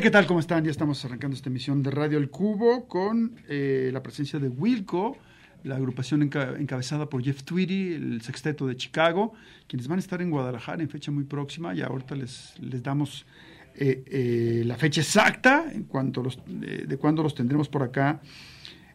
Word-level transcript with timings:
¿Qué 0.00 0.10
tal? 0.10 0.26
¿Cómo 0.28 0.38
están? 0.38 0.64
Ya 0.64 0.70
estamos 0.70 1.04
arrancando 1.04 1.34
esta 1.34 1.48
emisión 1.48 1.82
de 1.82 1.90
Radio 1.90 2.18
El 2.18 2.30
Cubo 2.30 2.86
con 2.86 3.34
eh, 3.48 3.90
la 3.92 4.00
presencia 4.00 4.38
de 4.38 4.48
Wilco, 4.48 5.16
la 5.64 5.74
agrupación 5.74 6.22
encabezada 6.22 7.08
por 7.08 7.20
Jeff 7.24 7.42
Tweedy, 7.42 7.94
el 7.94 8.22
sexteto 8.22 8.68
de 8.68 8.76
Chicago, 8.76 9.32
quienes 9.66 9.88
van 9.88 9.98
a 9.98 10.00
estar 10.00 10.22
en 10.22 10.30
Guadalajara 10.30 10.82
en 10.82 10.88
fecha 10.88 11.10
muy 11.10 11.24
próxima 11.24 11.74
y 11.74 11.82
ahorita 11.82 12.14
les, 12.14 12.54
les 12.60 12.80
damos 12.80 13.26
eh, 13.74 14.04
eh, 14.06 14.62
la 14.64 14.76
fecha 14.76 15.00
exacta 15.00 15.66
en 15.72 15.82
cuanto 15.82 16.22
los, 16.22 16.38
de 16.46 16.96
cuándo 16.96 17.24
los 17.24 17.34
tendremos 17.34 17.68
por 17.68 17.82
acá 17.82 18.20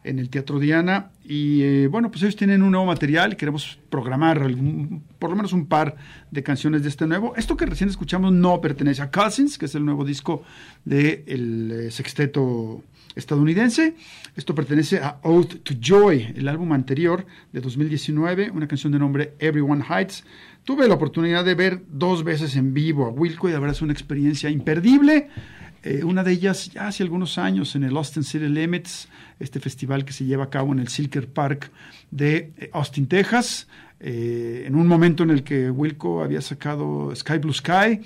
en 0.04 0.18
el 0.18 0.28
Teatro 0.28 0.60
Diana. 0.60 1.10
Y 1.24 1.62
eh, 1.62 1.88
bueno, 1.88 2.10
pues 2.10 2.22
ellos 2.22 2.36
tienen 2.36 2.62
un 2.62 2.70
nuevo 2.70 2.86
material 2.86 3.36
queremos 3.36 3.78
programar 3.88 4.40
por 5.18 5.30
lo 5.30 5.36
menos 5.36 5.52
un 5.52 5.66
par 5.66 5.96
de 6.30 6.42
canciones 6.42 6.82
de 6.82 6.90
este 6.90 7.06
nuevo. 7.06 7.34
Esto 7.36 7.56
que 7.56 7.66
recién 7.66 7.88
escuchamos 7.88 8.32
no 8.32 8.60
pertenece 8.60 9.02
a 9.02 9.10
Cousins, 9.10 9.58
que 9.58 9.66
es 9.66 9.74
el 9.74 9.84
nuevo 9.84 10.04
disco 10.04 10.42
del 10.84 11.24
de 11.24 11.86
eh, 11.86 11.90
sexteto 11.90 12.84
estadounidense. 13.16 13.94
Esto 14.36 14.54
pertenece 14.54 14.98
a 14.98 15.18
Oath 15.22 15.62
to 15.62 15.74
Joy, 15.80 16.34
el 16.36 16.48
álbum 16.48 16.72
anterior 16.72 17.26
de 17.52 17.60
2019, 17.60 18.50
una 18.50 18.68
canción 18.68 18.92
de 18.92 18.98
nombre 18.98 19.34
Everyone 19.38 19.84
Hides. 19.88 20.24
Tuve 20.64 20.88
la 20.88 20.94
oportunidad 20.94 21.44
de 21.44 21.54
ver 21.54 21.82
dos 21.88 22.24
veces 22.24 22.56
en 22.56 22.74
vivo 22.74 23.06
a 23.06 23.10
Wilco 23.10 23.48
y 23.48 23.52
de 23.52 23.58
verdad 23.58 23.76
es 23.76 23.82
una 23.82 23.92
experiencia 23.92 24.50
imperdible. 24.50 25.28
Eh, 25.86 26.02
una 26.02 26.24
de 26.24 26.32
ellas 26.32 26.70
ya 26.70 26.88
hace 26.88 27.02
algunos 27.02 27.36
años 27.36 27.76
en 27.76 27.84
el 27.84 27.94
Austin 27.94 28.24
City 28.24 28.48
Limits, 28.48 29.06
este 29.38 29.60
festival 29.60 30.06
que 30.06 30.14
se 30.14 30.24
lleva 30.24 30.44
a 30.44 30.50
cabo 30.50 30.72
en 30.72 30.78
el 30.78 30.88
Silker 30.88 31.28
Park 31.28 31.70
de 32.10 32.52
eh, 32.56 32.70
Austin, 32.72 33.06
Texas, 33.06 33.68
eh, 34.00 34.64
en 34.66 34.76
un 34.76 34.86
momento 34.86 35.24
en 35.24 35.30
el 35.30 35.44
que 35.44 35.70
Wilco 35.70 36.24
había 36.24 36.40
sacado 36.40 37.14
Sky 37.14 37.36
Blue 37.38 37.52
Sky, 37.52 38.00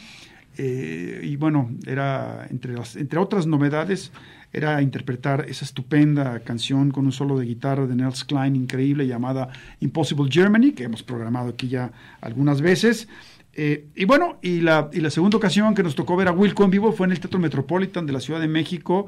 y 0.60 1.36
bueno, 1.36 1.70
era 1.86 2.48
entre, 2.50 2.74
entre 2.96 3.18
otras 3.20 3.46
novedades, 3.46 4.10
era 4.52 4.82
interpretar 4.82 5.46
esa 5.48 5.64
estupenda 5.64 6.40
canción 6.40 6.90
con 6.90 7.06
un 7.06 7.12
solo 7.12 7.38
de 7.38 7.46
guitarra 7.46 7.86
de 7.86 7.94
Nels 7.94 8.24
Klein 8.24 8.56
increíble 8.56 9.06
llamada 9.06 9.50
Impossible 9.78 10.28
Germany, 10.28 10.72
que 10.72 10.82
hemos 10.82 11.04
programado 11.04 11.50
aquí 11.50 11.68
ya 11.68 11.92
algunas 12.20 12.60
veces. 12.60 13.06
Eh, 13.60 13.88
y 13.96 14.04
bueno, 14.04 14.38
y 14.40 14.60
la, 14.60 14.88
y 14.92 15.00
la 15.00 15.10
segunda 15.10 15.36
ocasión 15.36 15.74
que 15.74 15.82
nos 15.82 15.96
tocó 15.96 16.14
ver 16.14 16.28
a 16.28 16.32
Wilco 16.32 16.62
en 16.62 16.70
vivo 16.70 16.92
fue 16.92 17.06
en 17.06 17.10
el 17.10 17.18
Teatro 17.18 17.40
Metropolitan 17.40 18.06
de 18.06 18.12
la 18.12 18.20
Ciudad 18.20 18.38
de 18.38 18.46
México 18.46 19.06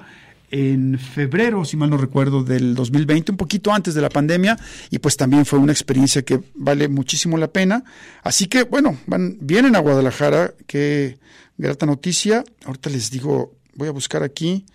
en 0.51 0.99
febrero, 0.99 1.65
si 1.65 1.77
mal 1.77 1.89
no 1.89 1.97
recuerdo, 1.97 2.43
del 2.43 2.75
2020, 2.75 3.31
un 3.31 3.37
poquito 3.39 3.73
antes 3.73 3.95
de 3.95 4.01
la 4.01 4.09
pandemia, 4.09 4.59
y 4.91 4.99
pues 4.99 5.17
también 5.17 5.47
fue 5.47 5.61
una 5.61 5.71
experiencia 5.71 6.23
que 6.23 6.41
vale 6.55 6.89
muchísimo 6.89 7.39
la 7.39 7.47
pena. 7.47 7.85
Así 8.25 8.49
que, 8.49 8.65
bueno, 8.65 8.99
van, 9.07 9.39
vienen 9.41 9.77
a 9.77 9.79
Guadalajara, 9.79 10.53
qué 10.67 11.21
grata 11.57 11.87
noticia. 11.87 12.43
Ahorita 12.65 12.91
les 12.91 13.09
digo, 13.13 13.55
voy 13.77 13.87
a 13.87 13.93
buscar 13.93 14.25
aquí. 14.25 14.67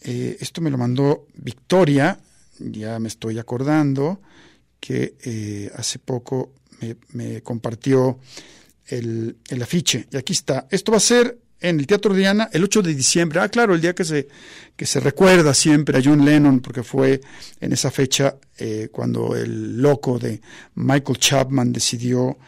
Eh, 0.00 0.36
esto 0.40 0.60
me 0.60 0.70
lo 0.70 0.78
mandó 0.78 1.28
Victoria, 1.34 2.18
ya 2.58 2.98
me 2.98 3.06
estoy 3.06 3.38
acordando 3.38 4.20
que 4.80 5.14
eh, 5.22 5.70
hace 5.76 6.00
poco 6.00 6.54
me, 7.12 7.42
compartió 7.42 8.18
el, 8.90 9.36
el, 9.48 9.62
afiche. 9.62 10.06
Y 10.10 10.16
aquí 10.16 10.32
está. 10.32 10.66
Esto 10.70 10.92
va 10.92 10.98
a 10.98 11.00
ser 11.00 11.38
en 11.60 11.78
el 11.78 11.86
Teatro 11.86 12.14
Diana 12.14 12.48
el 12.52 12.64
8 12.64 12.82
de 12.82 12.94
diciembre. 12.94 13.40
Ah, 13.40 13.48
claro, 13.48 13.74
el 13.74 13.80
día 13.80 13.94
que 13.94 14.04
se, 14.04 14.28
que 14.76 14.86
se 14.86 15.00
recuerda 15.00 15.54
siempre 15.54 15.98
a 15.98 16.02
John 16.02 16.24
Lennon, 16.24 16.60
porque 16.60 16.82
fue 16.82 17.20
en 17.60 17.72
esa 17.72 17.90
fecha 17.90 18.36
eh, 18.58 18.88
cuando 18.90 19.36
el 19.36 19.80
loco 19.80 20.18
de 20.18 20.40
Michael 20.74 21.18
Chapman 21.18 21.72
decidió 21.72 22.38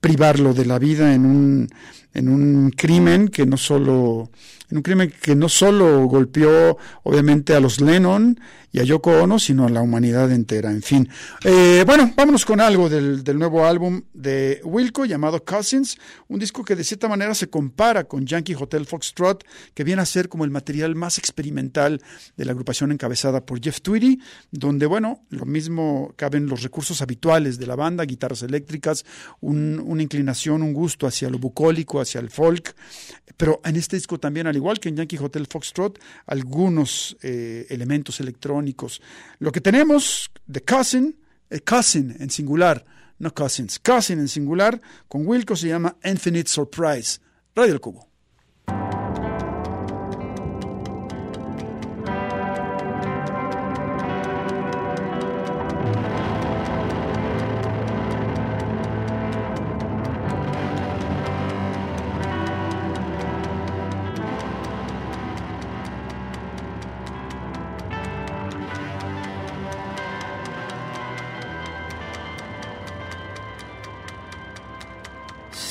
privarlo 0.00 0.54
de 0.54 0.64
la 0.64 0.78
vida 0.78 1.14
en 1.14 1.26
un, 1.26 1.68
en 2.14 2.28
un 2.28 2.70
crimen 2.70 3.28
que 3.28 3.46
no 3.46 3.56
solo 3.56 4.30
un 4.76 4.82
crimen 4.82 5.12
que 5.22 5.34
no 5.34 5.48
solo 5.48 6.04
golpeó 6.06 6.78
obviamente 7.02 7.54
a 7.54 7.60
los 7.60 7.80
Lennon 7.80 8.38
y 8.72 8.80
a 8.80 8.84
Yoko 8.84 9.10
Ono, 9.22 9.38
sino 9.38 9.66
a 9.66 9.68
la 9.68 9.82
humanidad 9.82 10.32
entera. 10.32 10.70
En 10.70 10.82
fin, 10.82 11.08
eh, 11.44 11.84
bueno, 11.86 12.12
vámonos 12.16 12.46
con 12.46 12.60
algo 12.60 12.88
del, 12.88 13.22
del, 13.22 13.38
nuevo 13.38 13.66
álbum 13.66 14.02
de 14.14 14.60
Wilco 14.64 15.04
llamado 15.04 15.44
Cousins, 15.44 15.98
un 16.28 16.38
disco 16.38 16.64
que 16.64 16.74
de 16.74 16.82
cierta 16.82 17.06
manera 17.06 17.34
se 17.34 17.50
compara 17.50 18.04
con 18.04 18.26
Yankee 18.26 18.54
Hotel 18.54 18.86
Foxtrot, 18.86 19.44
que 19.74 19.84
viene 19.84 20.00
a 20.00 20.06
ser 20.06 20.30
como 20.30 20.44
el 20.44 20.50
material 20.50 20.94
más 20.94 21.18
experimental 21.18 22.00
de 22.36 22.44
la 22.46 22.52
agrupación 22.52 22.92
encabezada 22.92 23.44
por 23.44 23.62
Jeff 23.62 23.82
Tweedy, 23.82 24.20
donde, 24.50 24.86
bueno, 24.86 25.22
lo 25.28 25.44
mismo 25.44 26.14
caben 26.16 26.46
los 26.46 26.62
recursos 26.62 27.02
habituales 27.02 27.58
de 27.58 27.66
la 27.66 27.76
banda, 27.76 28.04
guitarras 28.04 28.42
eléctricas, 28.42 29.04
un, 29.40 29.82
una 29.84 30.02
inclinación, 30.02 30.62
un 30.62 30.72
gusto 30.72 31.06
hacia 31.06 31.28
lo 31.28 31.38
bucólico, 31.38 32.00
hacia 32.00 32.20
el 32.20 32.30
folk, 32.30 32.74
pero 33.36 33.60
en 33.64 33.76
este 33.76 33.96
disco 33.96 34.18
también, 34.18 34.46
al 34.46 34.56
igual 34.62 34.78
que 34.78 34.88
en 34.88 34.96
Yankee 34.96 35.18
Hotel 35.18 35.46
Foxtrot, 35.46 35.98
algunos 36.26 37.16
eh, 37.22 37.66
elementos 37.68 38.20
electrónicos. 38.20 39.02
Lo 39.40 39.50
que 39.50 39.60
tenemos 39.60 40.30
de 40.46 40.62
Cousin, 40.62 41.16
eh, 41.50 41.60
Cousin 41.60 42.16
en 42.20 42.30
singular, 42.30 42.84
no 43.18 43.34
Cousins, 43.34 43.78
Cousin 43.80 44.20
en 44.20 44.28
singular, 44.28 44.80
con 45.08 45.26
Wilco 45.26 45.56
se 45.56 45.68
llama 45.68 45.96
Infinite 46.04 46.48
Surprise. 46.48 47.20
Radio 47.54 47.74
El 47.74 47.80
Cubo. 47.80 48.11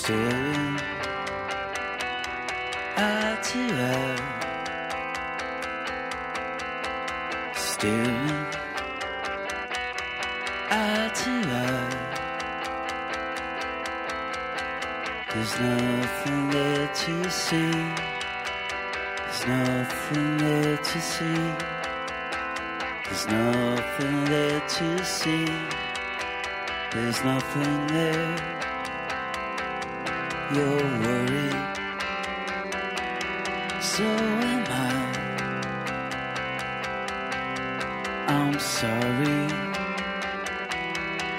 Staring 0.04 0.80
out 2.98 3.44
to 3.44 3.60
her, 3.60 4.16
staring 7.54 8.46
out 10.72 11.14
to 11.14 11.30
her. 11.30 11.90
There's 15.34 15.60
nothing 15.60 16.50
there 16.50 16.88
to 16.88 17.30
see. 17.30 17.72
There's 19.22 19.46
nothing 19.46 20.38
there 20.38 20.78
to 20.78 21.00
see. 21.00 21.54
There's 23.06 23.28
nothing 23.28 24.26
there 24.26 24.62
to 24.62 25.06
see. 25.06 25.46
There's 26.92 27.24
nothing 27.24 27.88
there. 27.88 28.61
You're 30.54 30.84
worried, 31.00 31.56
so 33.80 34.04
am 34.04 34.66
I. 34.68 34.92
I'm 38.28 38.60
sorry 38.60 39.48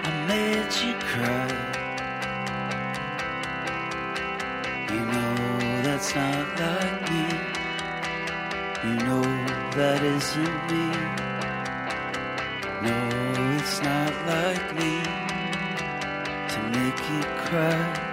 I 0.09 0.11
made 0.29 0.73
you 0.83 0.95
cry. 1.11 1.49
You 4.91 5.01
know 5.13 5.35
that's 5.83 6.15
not 6.15 6.47
like 6.59 7.03
me. 7.13 7.27
You 8.85 8.95
know 9.07 9.27
that 9.77 10.03
isn't 10.03 10.59
me. 10.71 10.87
No, 12.87 12.97
it's 13.59 13.77
not 13.83 14.13
like 14.27 14.67
me 14.75 14.95
to 16.53 16.59
make 16.79 16.99
you 17.11 17.23
cry. 17.45 18.12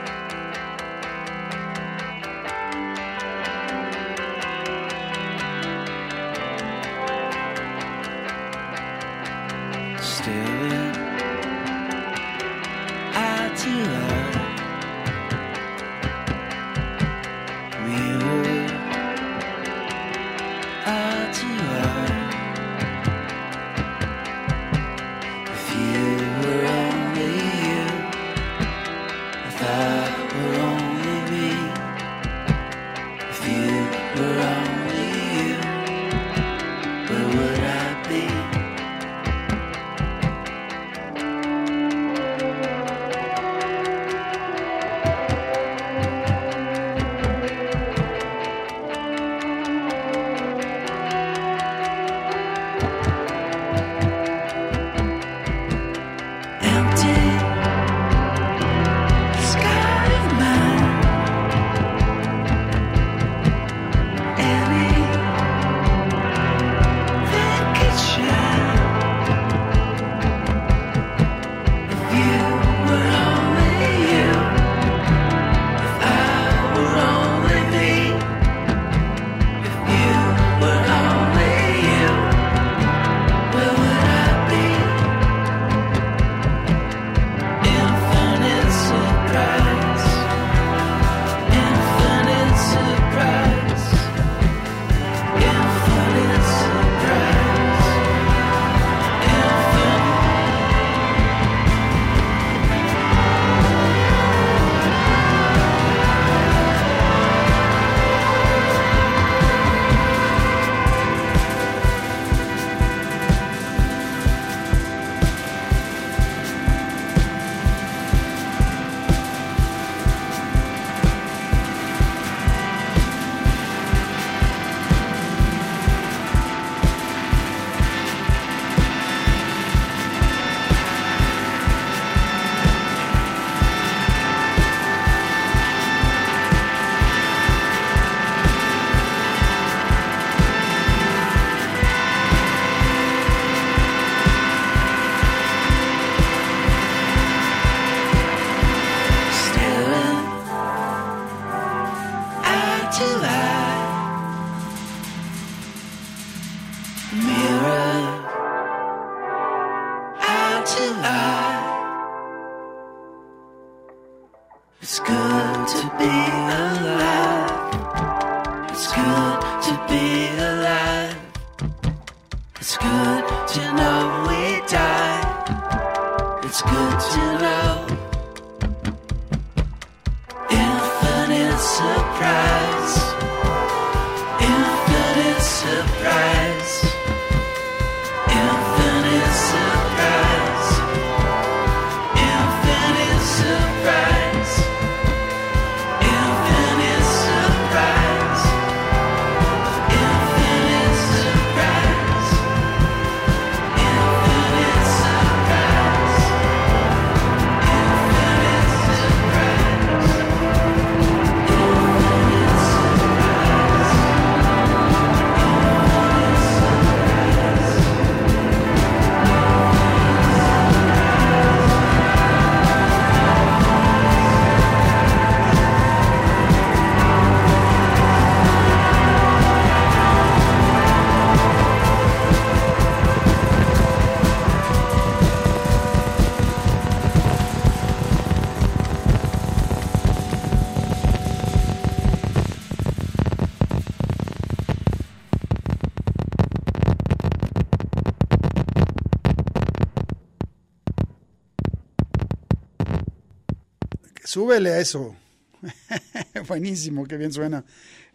Súbele 254.29 254.69
a 254.69 254.79
eso. 254.79 255.15
Buenísimo, 256.47 257.07
qué 257.07 257.17
bien 257.17 257.33
suena 257.33 257.65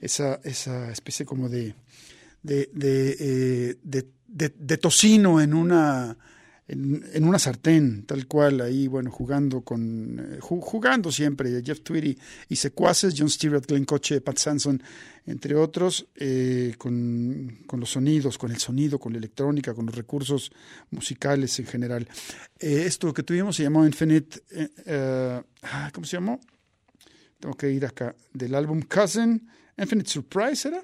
esa, 0.01 0.41
esa 0.45 0.93
especie 0.93 1.27
como 1.27 1.49
de, 1.49 1.75
de, 2.41 2.71
de, 2.73 3.77
eh, 4.39 4.77
tocino 4.77 5.41
en 5.41 5.55
una, 5.55 6.17
en, 6.67 7.25
una 7.25 7.39
sartén, 7.39 8.05
tal 8.07 8.27
cual, 8.27 8.63
ahí, 8.63 8.89
bueno, 8.89 9.11
jugando 9.11 9.61
con, 9.61 10.19
eh, 10.19 10.39
jugando 10.41 11.13
siempre, 11.13 11.63
Jeff 11.63 11.83
Tweedy 11.83 12.17
y 12.49 12.57
secuaces, 12.57 13.15
John 13.17 13.29
Stewart, 13.29 13.67
Glenn 13.67 13.85
Coche, 13.85 14.23
Pat 14.23 14.39
Sanson, 14.39 14.83
entre 15.27 15.55
otros, 15.55 16.07
eh, 16.15 16.75
con, 16.79 17.65
con, 17.67 17.81
los 17.81 17.91
sonidos, 17.91 18.39
con 18.39 18.51
el 18.51 18.59
sonido, 18.59 18.99
con 18.99 19.13
la 19.13 19.19
electrónica, 19.19 19.75
con 19.75 19.87
los 19.87 19.95
recursos 19.95 20.53
musicales 20.91 21.59
en 21.59 21.67
general. 21.67 22.09
Eh, 22.59 22.85
esto 22.87 23.13
que 23.13 23.23
tuvimos 23.23 23.57
se 23.57 23.65
llamó 23.65 23.85
Infinite, 23.85 24.41
ah, 24.87 25.91
¿cómo 25.93 26.07
se 26.07 26.17
llamó? 26.17 26.41
Tengo 27.39 27.57
que 27.57 27.71
ir 27.71 27.85
acá, 27.85 28.15
del 28.33 28.55
álbum 28.55 28.81
Cousin, 28.83 29.51
Infinite 29.77 30.09
Surprise, 30.09 30.69
¿era? 30.69 30.83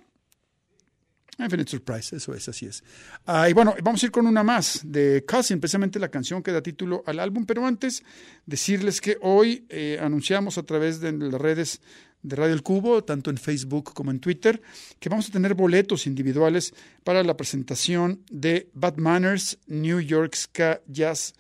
Infinite 1.45 1.71
Surprise, 1.71 2.15
eso 2.17 2.35
es, 2.35 2.49
así 2.49 2.67
es. 2.67 2.83
Ah, 3.27 3.49
y 3.49 3.53
bueno, 3.53 3.75
vamos 3.83 4.03
a 4.03 4.07
ir 4.07 4.13
con 4.13 4.27
una 4.27 4.43
más 4.43 4.81
de 4.85 5.25
Cousin, 5.27 5.61
precisamente 5.61 5.99
la 5.99 6.09
canción 6.09 6.43
que 6.43 6.53
da 6.53 6.63
título 6.63 7.03
al 7.07 7.19
álbum, 7.19 7.47
pero 7.47 7.67
antes 7.67 8.03
decirles 8.47 9.01
que 9.01 9.19
hoy 9.23 9.65
eh, 9.69 9.99
anunciamos 10.01 10.59
a 10.59 10.63
través 10.63 11.01
de 11.01 11.13
las 11.13 11.41
redes 11.41 11.81
de 12.23 12.37
Radio 12.37 12.55
El 12.55 12.63
Cubo, 12.63 13.03
tanto 13.03 13.31
en 13.31 13.39
Facebook 13.39 13.93
como 13.95 14.11
en 14.11 14.21
Twitter, 14.21 14.61
que 14.99 15.09
vamos 15.09 15.29
a 15.29 15.33
tener 15.33 15.55
boletos 15.55 16.07
individuales 16.07 16.75
para 17.05 17.23
la 17.23 17.37
presentación 17.37 18.23
de 18.31 18.69
Bad 18.75 18.97
Manners 18.97 19.59
New 19.67 20.01
York 20.01 20.35
Ska 20.35 20.83
Jazz 20.87 21.35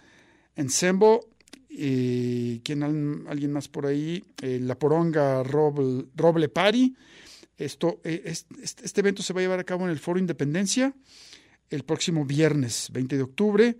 Ensemble. 0.57 1.21
Eh, 1.69 2.61
¿quién, 2.64 2.83
¿Alguien 3.28 3.52
más 3.52 3.69
por 3.69 3.87
ahí? 3.87 4.25
Eh, 4.42 4.59
la 4.61 4.76
Poronga 4.76 5.42
Roble, 5.42 6.07
Roble 6.16 6.49
Party 6.49 6.95
esto, 7.61 8.00
eh, 8.05 8.23
este, 8.62 9.00
evento 9.00 9.23
se 9.23 9.33
va 9.33 9.40
a 9.40 9.43
llevar 9.43 9.61
a 9.61 9.64
cabo 9.64 9.85
en 9.85 9.90
el 9.90 9.99
Foro 9.99 10.19
Independencia 10.19 10.95
el 11.69 11.85
próximo 11.85 12.25
viernes 12.25 12.88
20 12.93 13.17
de 13.17 13.23
octubre 13.23 13.76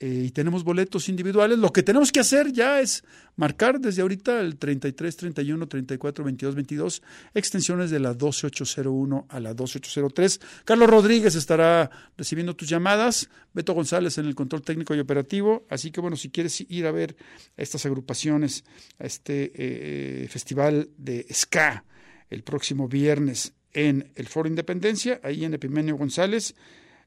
eh, 0.00 0.24
y 0.26 0.30
tenemos 0.30 0.64
boletos 0.64 1.08
individuales. 1.08 1.58
Lo 1.58 1.72
que 1.72 1.82
tenemos 1.82 2.10
que 2.10 2.20
hacer 2.20 2.52
ya 2.52 2.80
es 2.80 3.04
marcar 3.36 3.78
desde 3.78 4.02
ahorita 4.02 4.40
el 4.40 4.56
33, 4.56 5.16
31, 5.16 5.68
34, 5.68 6.24
22, 6.24 6.54
22, 6.54 7.02
extensiones 7.34 7.90
de 7.90 8.00
la 8.00 8.14
12801 8.14 9.26
a 9.28 9.40
la 9.40 9.54
12803. 9.54 10.40
Carlos 10.64 10.88
Rodríguez 10.88 11.34
estará 11.34 11.90
recibiendo 12.16 12.56
tus 12.56 12.68
llamadas, 12.68 13.28
Beto 13.52 13.74
González 13.74 14.18
en 14.18 14.26
el 14.26 14.34
control 14.34 14.62
técnico 14.62 14.94
y 14.94 15.00
operativo. 15.00 15.66
Así 15.68 15.90
que 15.90 16.00
bueno, 16.00 16.16
si 16.16 16.30
quieres 16.30 16.64
ir 16.68 16.86
a 16.86 16.92
ver 16.92 17.16
estas 17.56 17.84
agrupaciones, 17.86 18.64
a 18.98 19.04
este 19.04 19.52
eh, 19.54 20.28
festival 20.28 20.88
de 20.96 21.26
ska, 21.32 21.84
el 22.30 22.42
próximo 22.42 22.88
viernes 22.88 23.52
en 23.72 24.10
el 24.14 24.26
Foro 24.26 24.48
Independencia, 24.48 25.20
ahí 25.22 25.44
en 25.44 25.54
Epimenio 25.54 25.96
González, 25.96 26.54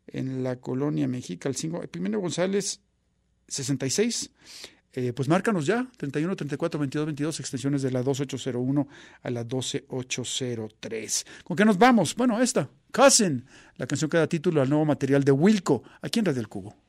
en 0.08 0.44
la 0.44 0.58
colonia 0.58 1.08
Mexica, 1.08 1.50
el 1.50 1.56
5, 1.56 1.84
Epimenio 1.84 2.20
González 2.20 2.82
66. 3.48 4.30
Eh, 4.96 5.12
pues 5.12 5.27
márcanos 5.27 5.65
ya, 5.65 5.89
31, 5.98 6.36
34, 6.36 6.80
22, 6.80 7.06
22, 7.08 7.39
extensiones 7.39 7.82
de 7.82 7.89
la 7.89 8.03
2801 8.03 8.88
a 9.24 9.30
la 9.32 9.44
12803. 9.44 11.25
¿Con 11.44 11.58
qué 11.58 11.65
nos 11.65 11.80
vamos? 11.80 12.15
Bueno, 12.15 12.39
esta, 12.39 12.70
Cousin, 12.92 13.44
la 13.77 13.88
canción 13.88 14.08
que 14.08 14.18
da 14.18 14.27
título 14.27 14.62
al 14.62 14.70
nuevo 14.70 14.86
material 14.86 15.24
de 15.24 15.32
Wilco, 15.32 15.82
aquí 16.01 16.20
en 16.20 16.25
Radio 16.25 16.36
del 16.36 16.48
Cubo. 16.48 16.83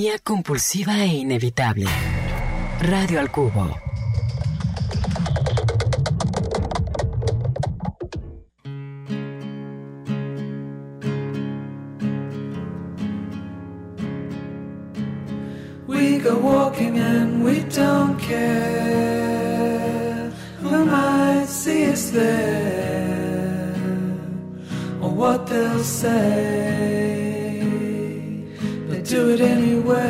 Melomanía 0.00 0.18
compulsiva 0.22 1.04
e 1.04 1.18
inevitable. 1.18 1.86
Radio 2.80 3.20
al 3.20 3.30
Cubo. 3.30 3.76
We 15.86 16.18
go 16.18 16.38
walking 16.38 16.98
and 16.98 17.44
we 17.44 17.60
don't 17.64 18.18
care 18.18 19.20
who 20.62 20.84
might 20.86 21.46
see 21.46 21.90
us 21.92 22.10
there 22.10 23.74
or 25.02 25.10
what 25.10 25.46
they'll 25.46 25.84
say. 25.84 26.79
It 29.30 29.40
anyway. 29.40 30.00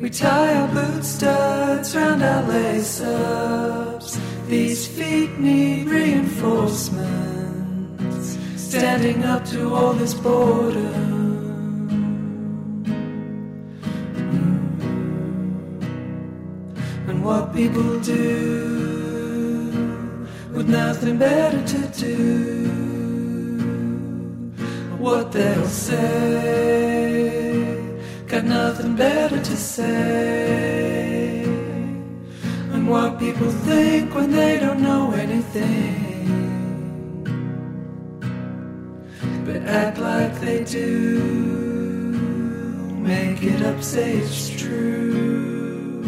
We 0.00 0.10
tie 0.10 0.56
our 0.56 0.66
boot 0.74 1.04
studs 1.04 1.94
round 1.94 2.24
our 2.24 2.42
lace 2.42 3.00
ups. 3.00 4.18
These 4.48 4.88
feet 4.88 5.38
need 5.38 5.86
reinforcements. 5.86 8.36
Standing 8.56 9.22
up 9.22 9.44
to 9.52 9.72
all 9.72 9.92
this 9.92 10.14
boredom. 10.14 11.20
and 17.08 17.24
what 17.24 17.54
people 17.54 18.00
do 18.00 18.18
with 20.52 20.68
nothing 20.68 21.18
better 21.18 21.64
to 21.64 21.86
do. 22.00 22.51
What 25.02 25.32
they'll 25.32 25.66
say, 25.66 25.98
got 28.28 28.44
nothing 28.44 28.94
better 28.94 29.38
to 29.50 29.56
say. 29.56 31.42
And 32.72 32.88
what 32.88 33.18
people 33.18 33.50
think 33.50 34.14
when 34.14 34.30
they 34.30 34.60
don't 34.60 34.80
know 34.80 35.10
anything, 35.10 35.98
but 39.44 39.56
act 39.66 39.98
like 39.98 40.40
they 40.40 40.62
do. 40.62 41.18
Make 43.00 43.42
it 43.42 43.60
up, 43.62 43.82
say 43.82 44.18
it's 44.18 44.50
true. 44.50 46.04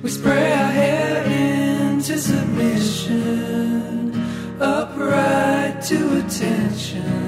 We 0.00 0.10
spray 0.10 0.52
our 0.52 0.70
hair 0.80 1.24
into 1.24 2.16
submission, 2.18 4.14
upright 4.60 5.82
to 5.90 6.18
attention, 6.20 7.21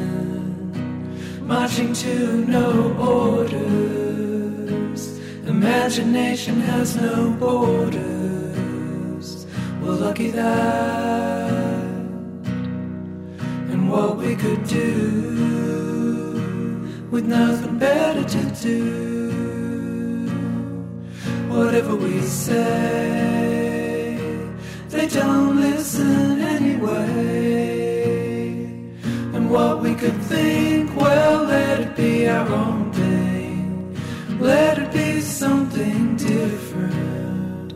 marching 1.44 1.92
to 1.92 2.44
no 2.46 2.92
orders. 2.98 4.00
Imagination 5.46 6.60
has 6.60 6.96
no 6.96 7.30
borders. 7.30 8.14
Well, 9.80 9.96
lucky 9.96 10.30
that, 10.30 11.82
and 13.70 13.90
what 13.90 14.16
we 14.16 14.34
could 14.36 14.66
do 14.66 14.94
with 17.10 17.26
nothing 17.26 17.78
better 17.78 18.24
to 18.24 18.42
do 18.62 19.24
whatever 21.48 21.94
we 21.94 22.20
say. 22.22 23.84
They 24.88 25.06
don't 25.08 25.60
listen 25.60 26.40
anyway. 26.40 27.44
And 29.34 29.50
what 29.50 29.80
we 29.82 29.94
could 29.94 30.18
think, 30.22 30.94
well, 30.96 31.23
it 31.84 31.96
be 31.96 32.28
our 32.28 32.48
own 32.48 32.92
thing. 32.92 33.96
Let 34.40 34.78
it 34.78 34.92
be 34.92 35.20
something 35.20 36.16
different 36.16 37.72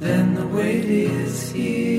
than 0.00 0.34
the 0.34 0.46
way 0.46 0.78
it 0.78 0.90
is 0.90 1.52
here. 1.52 1.91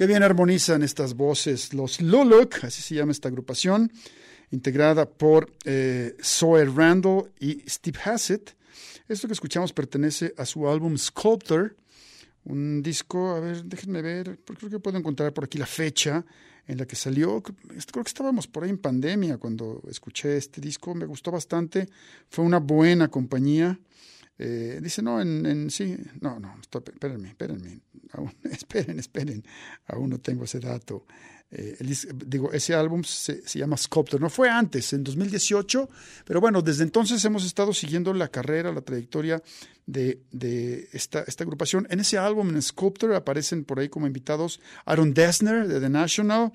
Qué 0.00 0.06
bien 0.06 0.22
armonizan 0.22 0.82
estas 0.82 1.12
voces. 1.12 1.74
Los 1.74 2.00
Luluk, 2.00 2.64
así 2.64 2.80
se 2.80 2.94
llama 2.94 3.12
esta 3.12 3.28
agrupación, 3.28 3.92
integrada 4.50 5.06
por 5.06 5.52
eh, 5.66 6.16
Zoe 6.24 6.64
Randall 6.64 7.30
y 7.38 7.62
Steve 7.68 7.98
Hassett. 8.02 8.56
Esto 9.08 9.26
que 9.26 9.34
escuchamos 9.34 9.74
pertenece 9.74 10.32
a 10.38 10.46
su 10.46 10.66
álbum 10.66 10.96
Sculptor, 10.96 11.76
un 12.44 12.82
disco, 12.82 13.32
a 13.32 13.40
ver, 13.40 13.62
déjenme 13.62 14.00
ver, 14.00 14.38
creo 14.46 14.70
que 14.70 14.78
puedo 14.78 14.96
encontrar 14.96 15.34
por 15.34 15.44
aquí 15.44 15.58
la 15.58 15.66
fecha 15.66 16.24
en 16.66 16.78
la 16.78 16.86
que 16.86 16.96
salió. 16.96 17.42
Creo 17.42 18.02
que 18.02 18.08
estábamos 18.08 18.46
por 18.46 18.64
ahí 18.64 18.70
en 18.70 18.78
pandemia 18.78 19.36
cuando 19.36 19.82
escuché 19.86 20.38
este 20.38 20.62
disco, 20.62 20.94
me 20.94 21.04
gustó 21.04 21.30
bastante, 21.30 21.90
fue 22.30 22.42
una 22.46 22.58
buena 22.58 23.08
compañía. 23.08 23.78
Eh, 24.42 24.80
dice, 24.80 25.02
no, 25.02 25.20
en, 25.20 25.44
en, 25.44 25.70
sí, 25.70 25.94
no, 26.22 26.40
no, 26.40 26.56
stop, 26.62 26.88
espérenme, 26.88 27.28
espérenme, 27.28 27.82
aún, 28.12 28.32
esperen, 28.50 28.98
esperen, 28.98 29.44
aún 29.86 30.08
no 30.08 30.18
tengo 30.18 30.44
ese 30.44 30.58
dato. 30.58 31.04
Eh, 31.50 31.76
digo, 32.26 32.50
ese 32.50 32.74
álbum 32.74 33.04
se, 33.04 33.46
se, 33.46 33.58
llama 33.58 33.76
Sculptor, 33.76 34.18
no 34.18 34.30
fue 34.30 34.48
antes, 34.48 34.94
en 34.94 35.04
2018, 35.04 35.90
pero 36.24 36.40
bueno, 36.40 36.62
desde 36.62 36.84
entonces 36.84 37.22
hemos 37.26 37.44
estado 37.44 37.74
siguiendo 37.74 38.14
la 38.14 38.28
carrera, 38.28 38.72
la 38.72 38.80
trayectoria 38.80 39.42
de, 39.84 40.22
de 40.30 40.88
esta, 40.92 41.20
esta, 41.26 41.44
agrupación. 41.44 41.86
En 41.90 42.00
ese 42.00 42.16
álbum, 42.16 42.48
en 42.48 42.62
Sculptor, 42.62 43.12
aparecen 43.14 43.64
por 43.64 43.78
ahí 43.78 43.90
como 43.90 44.06
invitados 44.06 44.58
Aaron 44.86 45.12
Dessner 45.12 45.68
de 45.68 45.80
The 45.80 45.90
National, 45.90 46.50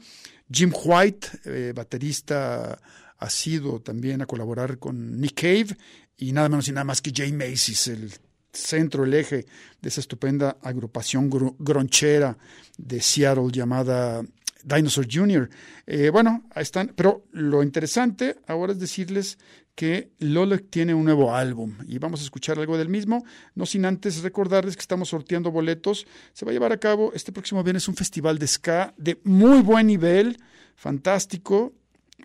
Jim 0.52 0.74
White, 0.74 1.28
eh, 1.46 1.74
baterista 1.76 2.80
ha 3.18 3.30
sido 3.30 3.80
también 3.80 4.22
a 4.22 4.26
colaborar 4.26 4.78
con 4.78 5.20
Nick 5.20 5.42
Cave 5.42 5.78
y 6.18 6.32
nada 6.32 6.50
menos 6.50 6.68
y 6.68 6.72
nada 6.72 6.86
más 6.86 7.02
que 7.02 7.12
Jay 7.14 7.32
Macy's, 7.32 7.88
el 7.88 8.12
centro, 8.52 9.04
el 9.04 9.14
eje 9.14 9.46
de 9.82 9.90
esa 9.90 10.00
estupenda 10.00 10.58
agrupación 10.62 11.30
gr 11.30 11.54
gronchera 11.60 12.38
de 12.78 13.02
Seattle 13.02 13.50
llamada 13.52 14.24
Dinosaur 14.64 15.08
Jr. 15.12 15.50
Eh, 15.86 16.10
bueno, 16.10 16.44
ahí 16.54 16.64
están, 16.64 16.94
pero 16.96 17.26
lo 17.32 17.62
interesante 17.62 18.38
ahora 18.48 18.74
es 18.74 18.80
decirles 18.80 19.38
que 19.76 20.14
Lolek 20.20 20.70
tiene 20.70 20.94
un 20.94 21.04
nuevo 21.04 21.36
álbum 21.36 21.76
y 21.86 21.98
vamos 22.00 22.22
a 22.22 22.24
escuchar 22.24 22.58
algo 22.58 22.78
del 22.78 22.88
mismo, 22.88 23.26
no 23.56 23.66
sin 23.66 23.86
antes 23.86 24.24
recordarles 24.24 24.76
que 24.76 24.82
estamos 24.82 25.10
sorteando 25.10 25.52
boletos. 25.52 26.08
Se 26.34 26.46
va 26.46 26.52
a 26.52 26.54
llevar 26.54 26.72
a 26.72 26.80
cabo 26.80 27.12
este 27.14 27.32
próximo 27.34 27.62
viernes 27.62 27.88
un 27.88 27.96
festival 27.96 28.40
de 28.40 28.48
ska 28.48 28.94
de 28.98 29.20
muy 29.24 29.62
buen 29.62 29.88
nivel, 29.88 30.38
fantástico. 30.76 31.74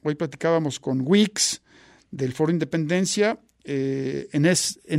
Hoy 0.05 0.14
platicábamos 0.14 0.79
con 0.79 1.03
Wix 1.05 1.61
del 2.11 2.33
Foro 2.33 2.53
Independencia. 2.53 3.38
Eh, 3.72 4.28
en, 4.33 4.46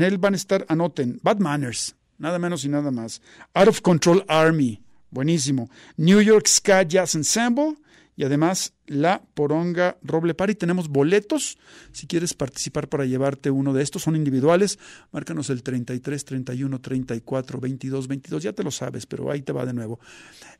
él 0.01 0.17
van 0.17 0.33
a 0.33 0.37
estar, 0.37 0.65
anoten, 0.69 1.19
Bad 1.21 1.39
Manners, 1.39 1.93
nada 2.17 2.39
menos 2.39 2.63
y 2.63 2.69
nada 2.69 2.89
más. 2.89 3.21
Out 3.53 3.67
of 3.67 3.81
Control 3.81 4.23
Army, 4.29 4.81
buenísimo. 5.09 5.69
New 5.97 6.21
York 6.21 6.47
Ska 6.47 6.83
Jazz 6.83 7.15
Ensemble, 7.15 7.75
y 8.15 8.23
además 8.23 8.73
la 8.87 9.21
Poronga 9.33 9.97
Roble 10.03 10.35
Party. 10.35 10.55
Tenemos 10.55 10.87
boletos. 10.87 11.57
Si 11.91 12.07
quieres 12.07 12.33
participar 12.33 12.87
para 12.87 13.03
llevarte 13.03 13.51
uno 13.51 13.73
de 13.73 13.83
estos, 13.83 14.03
son 14.03 14.15
individuales. 14.15 14.79
Márcanos 15.11 15.49
el 15.49 15.63
33 15.63 16.23
31 16.23 16.79
34 16.79 17.59
22 17.59 18.07
22. 18.07 18.43
Ya 18.43 18.53
te 18.53 18.63
lo 18.63 18.71
sabes, 18.71 19.05
pero 19.05 19.29
ahí 19.31 19.41
te 19.41 19.51
va 19.51 19.65
de 19.65 19.73
nuevo. 19.73 19.99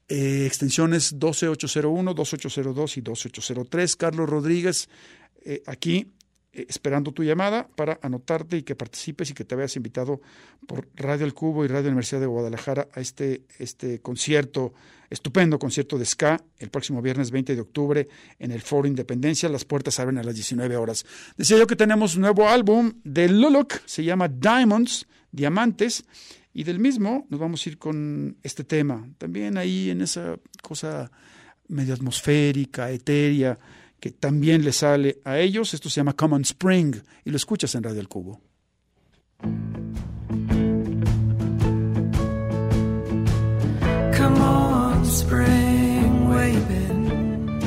Eh, 0.10 0.46
extensiones 0.46 1.18
12801, 1.18 2.14
2802 2.14 2.98
y 2.98 3.02
2803. 3.02 3.96
Carlos 3.96 4.30
Rodríguez, 4.30 4.90
eh, 5.46 5.64
aquí 5.66 6.12
esperando 6.54 7.12
tu 7.14 7.24
llamada 7.24 7.68
para 7.76 8.00
anotarte 8.02 8.58
y 8.58 8.64
que 8.64 8.76
participes 8.76 9.30
y 9.30 9.34
que 9.34 9.46
te 9.46 9.56
veas 9.56 9.76
invitado 9.78 10.22
por 10.68 10.88
Radio 10.96 11.26
El 11.26 11.34
Cubo 11.34 11.64
y 11.64 11.68
Radio 11.68 11.88
Universidad 11.88 12.20
de 12.20 12.28
Guadalajara 12.28 12.90
a 12.94 13.00
este, 13.00 13.44
este 13.58 14.00
concierto, 14.00 14.74
estupendo 15.10 15.58
concierto 15.58 15.98
de 15.98 16.06
ska, 16.06 16.44
el 16.60 16.70
próximo 16.70 17.02
viernes 17.02 17.32
20 17.32 17.56
de 17.56 17.62
octubre 17.62 18.08
en 18.38 18.52
el 18.52 18.62
Foro 18.62 18.88
Independencia. 18.88 19.48
Las 19.48 19.64
puertas 19.64 20.00
abren 20.00 20.18
a 20.18 20.24
las 20.24 20.36
19 20.36 20.76
horas. 20.76 21.06
Decía 21.38 21.58
yo 21.58 21.68
que 21.68 21.78
tenemos 21.78 22.16
un 22.16 22.22
nuevo 22.22 22.50
álbum 22.50 22.94
de 23.04 23.30
Luluk, 23.30 23.80
se 23.86 24.04
llama 24.04 24.28
Diamonds, 24.28 25.08
Diamantes, 25.32 26.04
y 26.54 26.66
del 26.66 26.80
mismo 26.80 27.28
nos 27.30 27.40
vamos 27.40 27.66
a 27.66 27.70
ir 27.70 27.78
con 27.78 28.36
este 28.44 28.66
tema, 28.66 29.08
también 29.18 29.58
ahí 29.58 29.90
en 29.90 30.02
esa 30.02 30.38
cosa 30.62 31.10
medio 31.70 31.94
atmosférica, 31.94 32.92
etérea 32.92 33.58
que 34.02 34.12
también 34.12 34.66
le 34.66 34.74
sale 34.74 35.22
a 35.24 35.38
ellos. 35.38 35.74
Esto 35.74 35.90
se 35.90 35.98
llama 35.98 36.14
Common 36.14 36.42
Spring 36.42 36.96
y 37.24 37.30
lo 37.30 37.38
escuchas 37.38 37.74
en 37.76 37.84
Radio 37.84 38.02
El 38.02 38.10
Cubo. 38.10 38.42
Come 44.18 44.40
on, 44.42 45.06
spring 45.06 46.30
waving. 46.30 47.60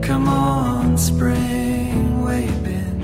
Come 0.00 0.28
on, 0.28 0.96
spring 0.96 2.24
waving. 2.24 2.98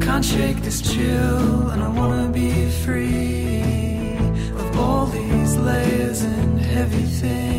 Can't 0.00 0.24
shake 0.24 0.62
this 0.62 0.80
chill, 0.80 1.70
and 1.70 1.82
I 1.82 1.88
wanna 1.88 2.30
be 2.30 2.70
free 2.84 4.16
of 4.56 4.78
all 4.78 5.06
these 5.06 5.56
layers 5.56 6.22
and 6.22 6.58
heavy 6.58 7.04
things. 7.04 7.55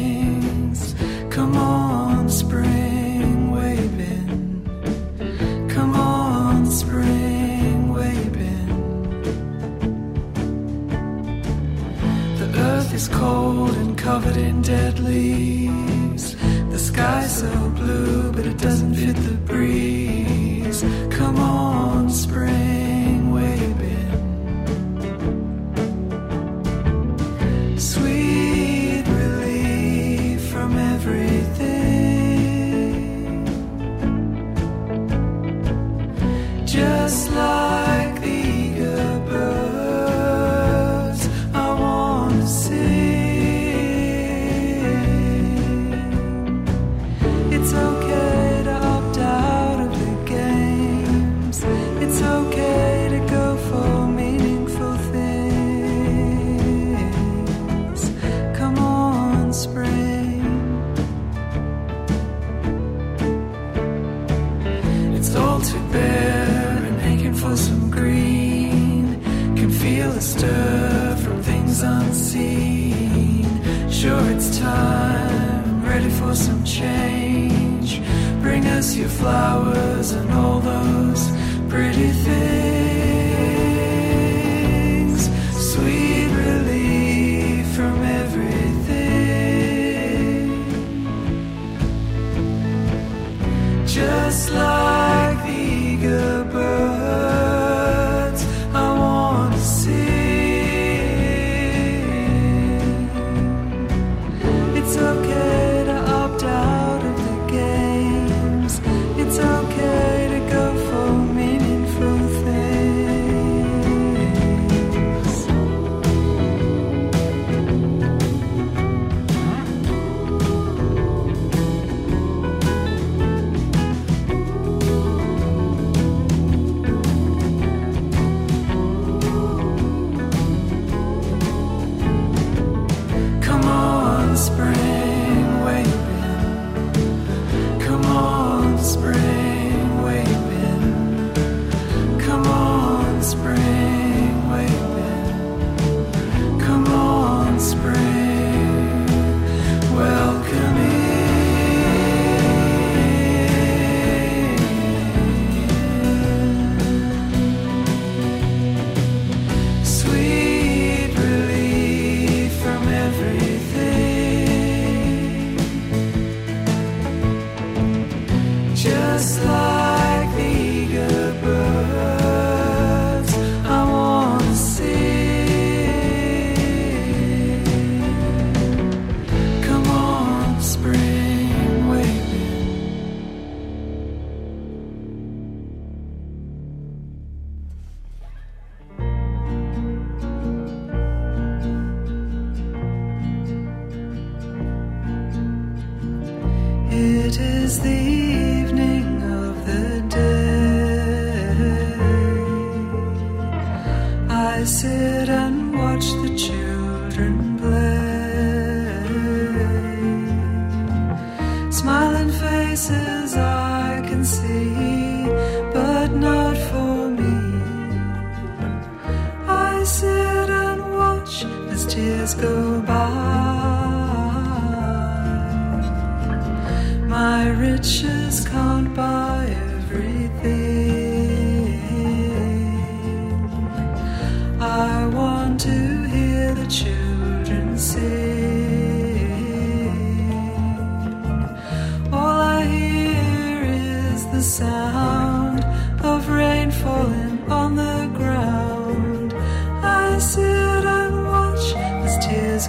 Cold 13.08 13.76
and 13.78 13.98
covered 13.98 14.38
in 14.38 14.62
dead 14.62 15.00
leaves. 15.00 16.36
The 16.72 16.80
sky's 16.80 17.40
so 17.40 17.70
blue, 17.70 18.32
but 18.32 18.46
it 18.46 18.58
doesn't 18.58 18.96
fit 18.96 19.16
the 19.16 19.38
breeze. 19.52 20.84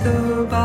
As 0.01 0.05
tears 0.05 0.49
go 0.49 0.58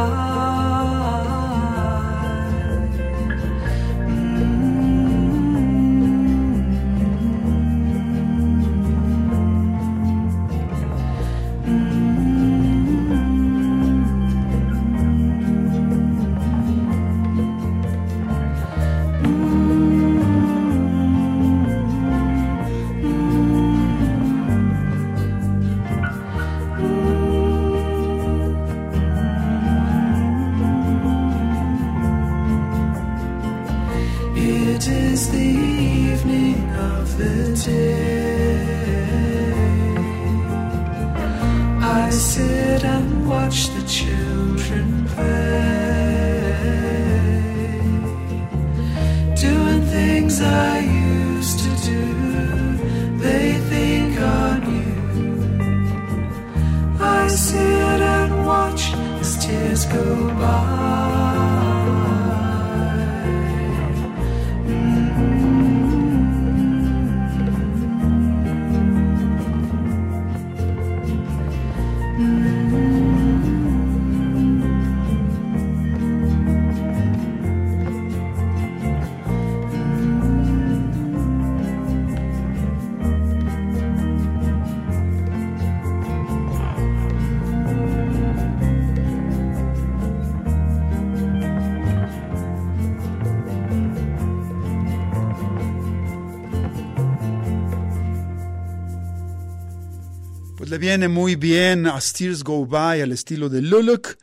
le 100.74 100.80
viene 100.80 101.08
muy 101.08 101.36
bien 101.36 101.86
As 101.86 102.14
Tears 102.14 102.44
Go 102.44 102.66
By 102.66 103.00
al 103.00 103.12
estilo 103.12 103.48
de 103.48 103.62
Luluk, 103.62 104.18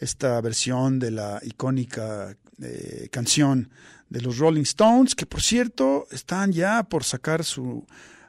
esta 0.00 0.40
versión 0.40 0.98
de 0.98 1.12
la 1.12 1.38
icónica 1.44 2.36
eh, 2.60 3.06
canción 3.12 3.70
de 4.10 4.20
los 4.20 4.38
Rolling 4.38 4.62
Stones, 4.62 5.14
que 5.14 5.26
por 5.26 5.40
cierto 5.40 6.08
están 6.10 6.50
ya 6.50 6.82
por 6.82 7.04
sacar 7.04 7.44
su 7.44 7.86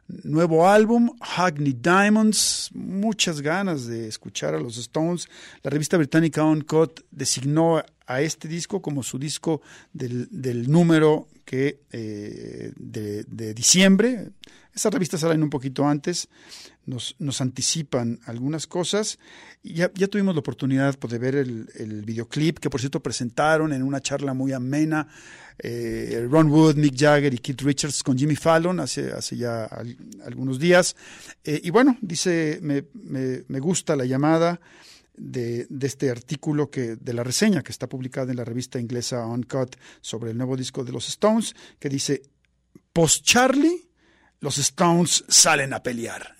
nuevo 0.08 0.70
álbum, 0.70 1.18
Hackney 1.20 1.74
Diamonds. 1.74 2.70
Muchas 2.76 3.42
ganas 3.42 3.88
de 3.88 4.08
escuchar 4.08 4.54
a 4.54 4.60
los 4.60 4.78
Stones. 4.78 5.28
La 5.64 5.72
revista 5.72 5.98
británica 5.98 6.44
Uncut 6.44 7.00
designó 7.10 7.84
a 8.06 8.22
este 8.22 8.48
disco 8.48 8.84
como 8.84 9.02
su 9.02 9.18
disco 9.18 9.64
del, 9.94 10.70
número 10.70 11.28
que 11.44 11.80
eh, 11.92 12.72
de, 12.76 13.54
diciembre. 13.56 14.30
Esas 14.76 14.92
revistas 14.92 15.22
salen 15.22 15.44
un 15.44 15.52
poquito 15.52 15.88
antes, 15.88 16.28
nos, 16.86 17.42
anticipan 17.42 18.20
algunas 18.26 18.66
cosas. 18.66 19.20
Y 19.62 19.76
ya, 19.76 19.90
tuvimos 19.90 20.34
la 20.34 20.40
oportunidad 20.40 20.98
pues, 20.98 21.12
de 21.12 21.20
ver 21.20 21.36
el, 21.36 22.02
videoclip 22.04 22.58
que 22.58 22.70
por 22.70 22.80
cierto 22.80 23.02
presentaron 23.02 23.72
en 23.72 23.84
una 23.84 24.02
charla 24.02 24.34
muy 24.34 24.52
amena 24.52 25.08
eh, 25.60 26.28
Ron 26.30 26.50
Wood, 26.50 26.76
Mick 26.76 26.96
Jagger 26.98 27.34
y 27.34 27.38
Keith 27.38 27.62
Richards 27.62 28.02
con 28.02 28.18
Jimmy 28.18 28.36
Fallon 28.36 28.80
hace, 28.80 29.12
ya 29.36 29.66
al, 29.66 29.96
algunos 30.26 30.58
días. 30.60 30.96
Eh, 31.44 31.62
y 31.64 31.70
bueno, 31.70 31.98
dice, 32.02 32.60
me, 32.62 32.86
me, 32.94 33.44
me 33.48 33.60
gusta 33.60 33.96
la 33.96 34.06
llamada. 34.06 34.60
De, 35.16 35.68
de, 35.70 35.86
este 35.86 36.10
artículo 36.10 36.72
que, 36.72 36.96
de 36.96 37.14
la 37.14 37.24
reseña 37.24 37.62
que 37.62 37.72
está 37.72 37.88
publicada 37.88 38.32
en 38.32 38.38
la 38.38 38.44
revista 38.44 38.80
inglesa 38.80 39.28
Uncut 39.28 39.76
sobre 40.02 40.32
el 40.32 40.38
nuevo 40.38 40.58
disco 40.58 40.84
de 40.84 40.92
los 40.92 41.08
Stones, 41.08 41.56
que 41.78 41.88
dice, 41.88 42.24
post 42.92 43.24
Charlie, 43.24 43.93
los 44.44 44.58
Stones 44.58 45.24
salen 45.30 45.74
a 45.74 45.82
pelear. 45.82 46.36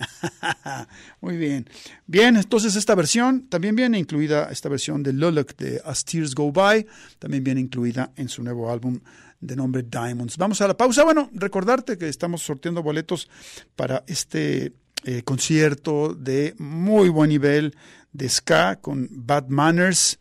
Muy 1.22 1.38
bien. 1.38 1.70
Bien, 2.06 2.36
entonces 2.36 2.76
esta 2.76 2.96
versión 2.96 3.48
también 3.48 3.78
viene 3.78 3.98
incluida, 3.98 4.50
esta 4.52 4.68
versión 4.68 5.04
de 5.04 5.14
Luluk 5.14 5.56
de 5.56 5.82
As 5.86 6.04
Tears 6.04 6.36
Go 6.36 6.52
By, 6.52 6.86
también 7.18 7.46
viene 7.46 7.62
incluida 7.62 8.12
en 8.18 8.28
su 8.28 8.44
nuevo 8.44 8.70
álbum 8.70 9.00
de 9.40 9.56
nombre 9.56 9.84
Diamonds. 9.84 10.38
Vamos 10.38 10.60
a 10.60 10.68
la 10.68 10.76
pausa. 10.76 11.06
Bueno, 11.06 11.30
recordarte 11.32 11.98
que 11.98 12.10
estamos 12.10 12.42
sorteando 12.44 12.84
boletos 12.84 13.30
para 13.78 14.04
este 14.06 14.74
eh, 15.06 15.22
concierto 15.24 16.14
de 16.14 16.56
muy 16.58 17.08
buen 17.08 17.30
nivel 17.30 17.74
de 18.12 18.28
ska 18.28 18.82
con 18.82 19.08
Bad 19.12 19.48
Manners. 19.48 20.20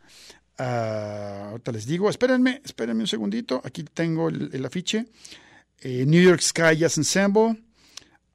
Uh, 0.57 1.51
ahorita 1.51 1.73
les 1.73 1.87
digo, 1.87 2.09
espérenme, 2.09 2.63
espérenme 2.65 3.03
un 3.03 3.09
segundito. 3.09 3.61
Aquí 3.65 3.83
tengo 3.83 4.29
el, 4.29 4.65
afiche. 4.65 5.07
Eh, 5.81 6.05
New 6.07 6.23
York 6.23 6.41
Sky 6.43 6.77
Jazz 6.79 6.97
Ensemble, 6.97 7.61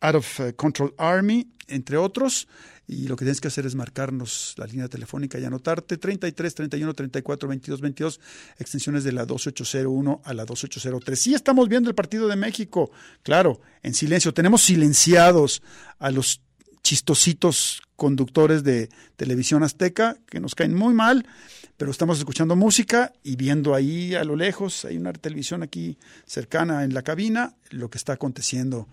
Out 0.01 0.15
of 0.15 0.39
uh, 0.39 0.55
Control 0.55 0.93
Army, 0.97 1.47
entre 1.67 1.97
otros. 1.97 2.47
Y 2.89 3.07
lo 3.07 3.17
que 3.17 3.25
tienes 3.25 3.41
que 3.41 3.49
hacer 3.49 3.65
es 3.65 3.75
marcarnos 3.75 4.53
la 4.57 4.65
línea 4.65 4.87
telefónica 4.87 5.37
y 5.37 5.43
anotarte 5.43 5.97
33 5.97 6.55
31 6.55 6.93
34 6.93 7.49
22 7.49 7.81
22, 7.81 8.19
extensiones 8.59 9.03
de 9.03 9.11
la 9.11 9.25
2801 9.25 10.21
a 10.23 10.33
la 10.33 10.45
2803. 10.45 11.19
Sí, 11.19 11.33
estamos 11.33 11.67
viendo 11.67 11.89
el 11.89 11.95
partido 11.95 12.29
de 12.29 12.37
México, 12.37 12.89
claro, 13.23 13.59
en 13.83 13.93
silencio. 13.93 14.33
Tenemos 14.33 14.61
silenciados 14.61 15.61
a 15.99 16.11
los 16.11 16.41
chistositos 16.81 17.81
conductores 17.97 18.63
de 18.63 18.87
televisión 19.17 19.63
azteca 19.63 20.15
que 20.29 20.39
nos 20.39 20.55
caen 20.55 20.73
muy 20.73 20.93
mal, 20.93 21.27
pero 21.75 21.91
estamos 21.91 22.19
escuchando 22.19 22.55
música 22.55 23.11
y 23.21 23.35
viendo 23.35 23.75
ahí 23.75 24.15
a 24.15 24.23
lo 24.23 24.37
lejos, 24.37 24.85
hay 24.85 24.97
una 24.97 25.11
televisión 25.11 25.61
aquí 25.61 25.97
cercana 26.25 26.85
en 26.85 26.93
la 26.93 27.01
cabina, 27.01 27.57
lo 27.71 27.89
que 27.89 27.97
está 27.97 28.13
aconteciendo 28.13 28.87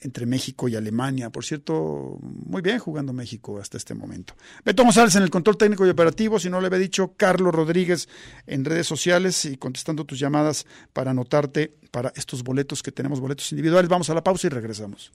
entre 0.00 0.26
México 0.26 0.68
y 0.68 0.76
Alemania. 0.76 1.30
Por 1.30 1.44
cierto, 1.44 2.18
muy 2.20 2.62
bien 2.62 2.78
jugando 2.78 3.12
México 3.12 3.58
hasta 3.58 3.76
este 3.76 3.94
momento. 3.94 4.34
Beto 4.64 4.84
González 4.84 5.14
en 5.16 5.22
el 5.22 5.30
control 5.30 5.56
técnico 5.56 5.86
y 5.86 5.90
operativo, 5.90 6.38
si 6.38 6.50
no 6.50 6.60
le 6.60 6.66
había 6.66 6.78
dicho, 6.78 7.14
Carlos 7.16 7.54
Rodríguez 7.54 8.08
en 8.46 8.64
redes 8.64 8.86
sociales 8.86 9.44
y 9.44 9.56
contestando 9.56 10.04
tus 10.04 10.18
llamadas 10.18 10.66
para 10.92 11.10
anotarte 11.10 11.74
para 11.90 12.12
estos 12.16 12.42
boletos 12.42 12.82
que 12.82 12.92
tenemos, 12.92 13.20
boletos 13.20 13.50
individuales. 13.52 13.88
Vamos 13.88 14.10
a 14.10 14.14
la 14.14 14.22
pausa 14.22 14.46
y 14.46 14.50
regresamos. 14.50 15.12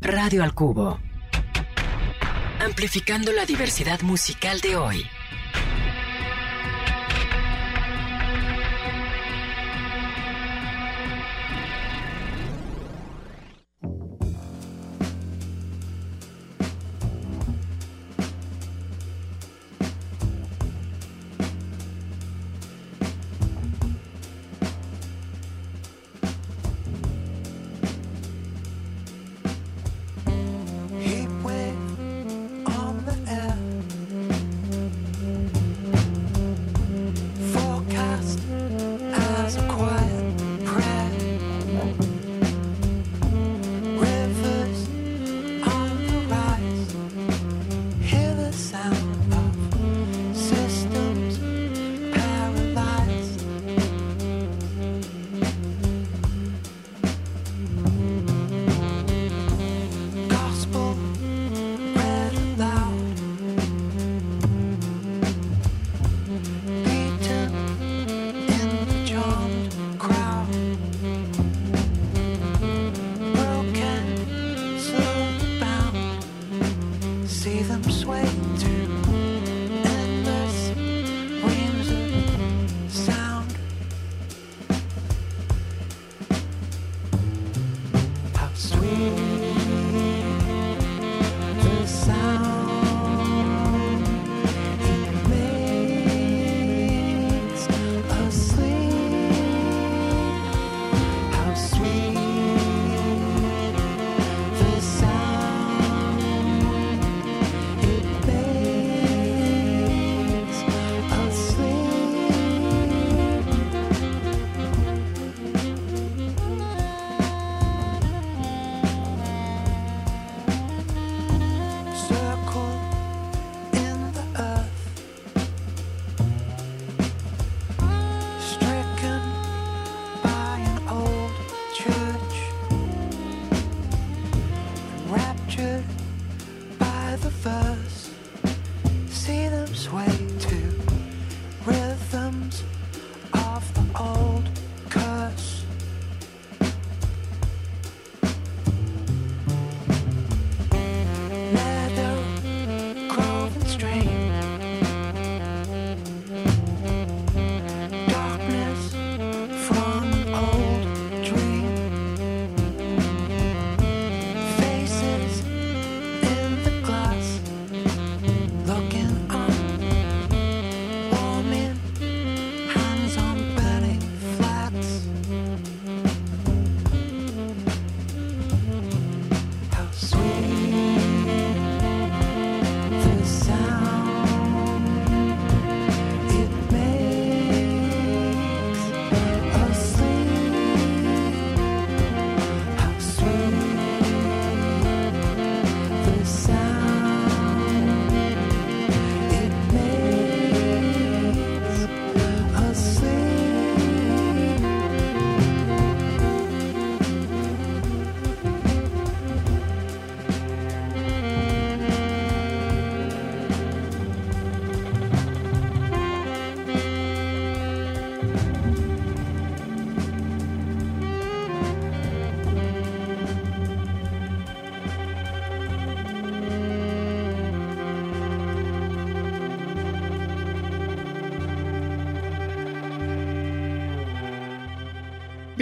Radio 0.00 0.42
al 0.42 0.54
Cubo. 0.54 0.98
Amplificando 2.60 3.32
la 3.32 3.46
diversidad 3.46 4.02
musical 4.02 4.60
de 4.60 4.76
hoy. 4.76 5.04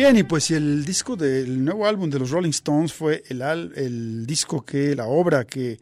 Bien, 0.00 0.16
y 0.16 0.22
pues 0.22 0.50
el 0.50 0.82
disco 0.86 1.14
del 1.14 1.62
nuevo 1.62 1.86
álbum 1.86 2.08
de 2.08 2.18
los 2.18 2.30
Rolling 2.30 2.48
Stones 2.48 2.90
fue 2.90 3.22
el, 3.28 3.42
el 3.42 4.24
disco 4.24 4.64
que, 4.64 4.96
la 4.96 5.04
obra 5.04 5.44
que 5.44 5.78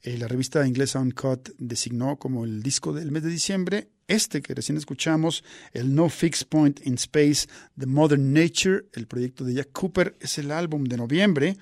eh, 0.00 0.16
la 0.16 0.28
revista 0.28 0.64
inglesa 0.64 1.00
Uncut 1.00 1.48
designó 1.58 2.20
como 2.20 2.44
el 2.44 2.62
disco 2.62 2.92
del 2.92 3.10
mes 3.10 3.24
de 3.24 3.30
diciembre. 3.30 3.88
Este 4.06 4.42
que 4.42 4.54
recién 4.54 4.78
escuchamos, 4.78 5.42
el 5.72 5.92
No 5.92 6.08
Fixed 6.08 6.46
Point 6.46 6.86
in 6.86 6.94
Space 6.94 7.48
The 7.76 7.86
Modern 7.86 8.32
Nature, 8.32 8.84
el 8.92 9.08
proyecto 9.08 9.42
de 9.42 9.54
Jack 9.54 9.72
Cooper, 9.72 10.14
es 10.20 10.38
el 10.38 10.52
álbum 10.52 10.84
de 10.84 10.96
noviembre. 10.96 11.56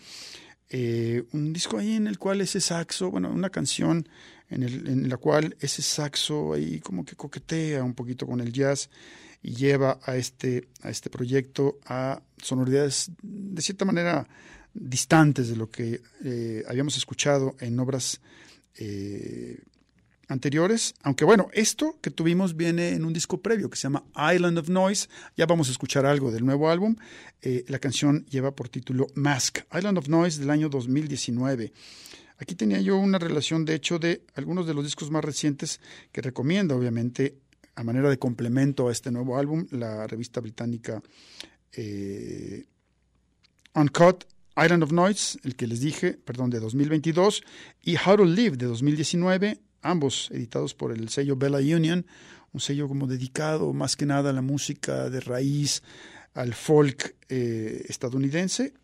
Eh, 0.69 1.25
un 1.33 1.53
disco 1.53 1.79
ahí 1.79 1.95
en 1.95 2.07
el 2.07 2.19
cual 2.19 2.41
ese 2.41 2.61
saxo, 2.61 3.11
bueno, 3.11 3.31
una 3.31 3.51
canción 3.51 4.09
en, 4.51 4.62
el, 4.62 4.89
en 4.89 5.09
la 5.09 5.17
cual 5.17 5.57
ese 5.61 5.83
saxo 5.83 6.55
ahí 6.55 6.81
como 6.81 7.05
que 7.05 7.17
coquetea 7.17 7.85
un 7.85 7.95
poquito 7.95 8.27
con 8.27 8.41
el 8.41 8.53
jazz 8.53 8.91
y 9.43 9.55
lleva 9.55 10.01
a 10.03 10.17
este, 10.17 10.69
a 10.83 10.91
este 10.91 11.11
proyecto 11.11 11.79
a 11.87 12.21
sonoridades 12.43 13.11
de 13.23 13.62
cierta 13.62 13.85
manera 13.85 14.27
distantes 14.75 15.49
de 15.49 15.57
lo 15.57 15.71
que 15.71 16.03
eh, 16.25 16.64
habíamos 16.69 16.97
escuchado 16.97 17.57
en 17.61 17.79
obras 17.79 18.21
eh, 18.77 19.59
anteriores, 20.29 20.95
aunque 21.03 21.24
bueno, 21.24 21.49
esto 21.53 21.99
que 22.01 22.11
tuvimos 22.11 22.57
viene 22.57 22.91
en 22.91 23.05
un 23.05 23.12
disco 23.12 23.41
previo 23.41 23.70
que 23.70 23.77
se 23.77 23.85
llama 23.85 24.05
Island 24.35 24.59
of 24.59 24.68
Noise, 24.68 25.09
ya 25.37 25.47
vamos 25.47 25.68
a 25.68 25.72
escuchar 25.72 26.05
algo 26.07 26.31
del 26.31 26.45
nuevo 26.45 26.68
álbum, 26.68 26.97
eh, 27.43 27.64
la 27.68 27.79
canción 27.79 28.27
lleva 28.27 28.55
por 28.55 28.68
título 28.68 29.07
Mask, 29.14 29.61
Island 29.72 29.99
of 29.99 30.09
Noise 30.09 30.41
del 30.41 30.51
año 30.51 30.68
2019. 30.68 31.72
Aquí 32.39 32.55
tenía 32.55 32.81
yo 32.81 32.99
una 32.99 33.18
relación, 33.18 33.64
de 33.64 33.74
hecho, 33.74 33.99
de 33.99 34.22
algunos 34.35 34.66
de 34.66 34.74
los 34.74 34.85
discos 34.85 35.11
más 35.11 35.24
recientes 35.24 35.81
que 36.12 36.20
recomiendo, 36.20 36.77
obviamente, 36.77 37.39
a 37.77 37.85
manera 37.85 38.11
de 38.11 38.18
complemento 38.18 38.89
a 38.89 38.93
este 38.93 39.11
nuevo 39.11 39.39
álbum, 39.39 39.66
la 39.70 40.07
revista 40.07 40.41
británica 40.41 41.03
eh, 41.72 42.64
Uncut, 43.74 44.24
Island 44.57 44.83
of 44.83 44.93
Noise, 44.93 45.39
el 45.45 45.55
que 45.55 45.66
les 45.66 45.81
dije, 45.81 46.14
perdón, 46.14 46.51
de 46.51 46.61
2022, 46.61 47.43
y 47.83 47.97
How 47.97 48.16
to 48.16 48.24
Live 48.24 48.57
de 48.57 48.66
2019, 48.66 49.61
ambos 49.91 50.30
editados 50.32 50.74
por 50.74 50.93
el 50.93 51.09
sello 51.09 51.37
Bella 51.37 51.59
Union, 51.59 52.07
un 52.53 52.61
sello 52.61 52.89
como 52.89 53.07
dedicado 53.07 53.72
más 53.72 53.97
que 53.97 54.07
nada 54.07 54.30
a 54.30 54.32
la 54.32 54.43
música 54.43 55.11
de 55.11 55.20
raíz, 55.20 55.82
al 56.34 56.55
folk 56.55 57.16
eh, 57.28 57.84
estadounidense. 57.89 58.74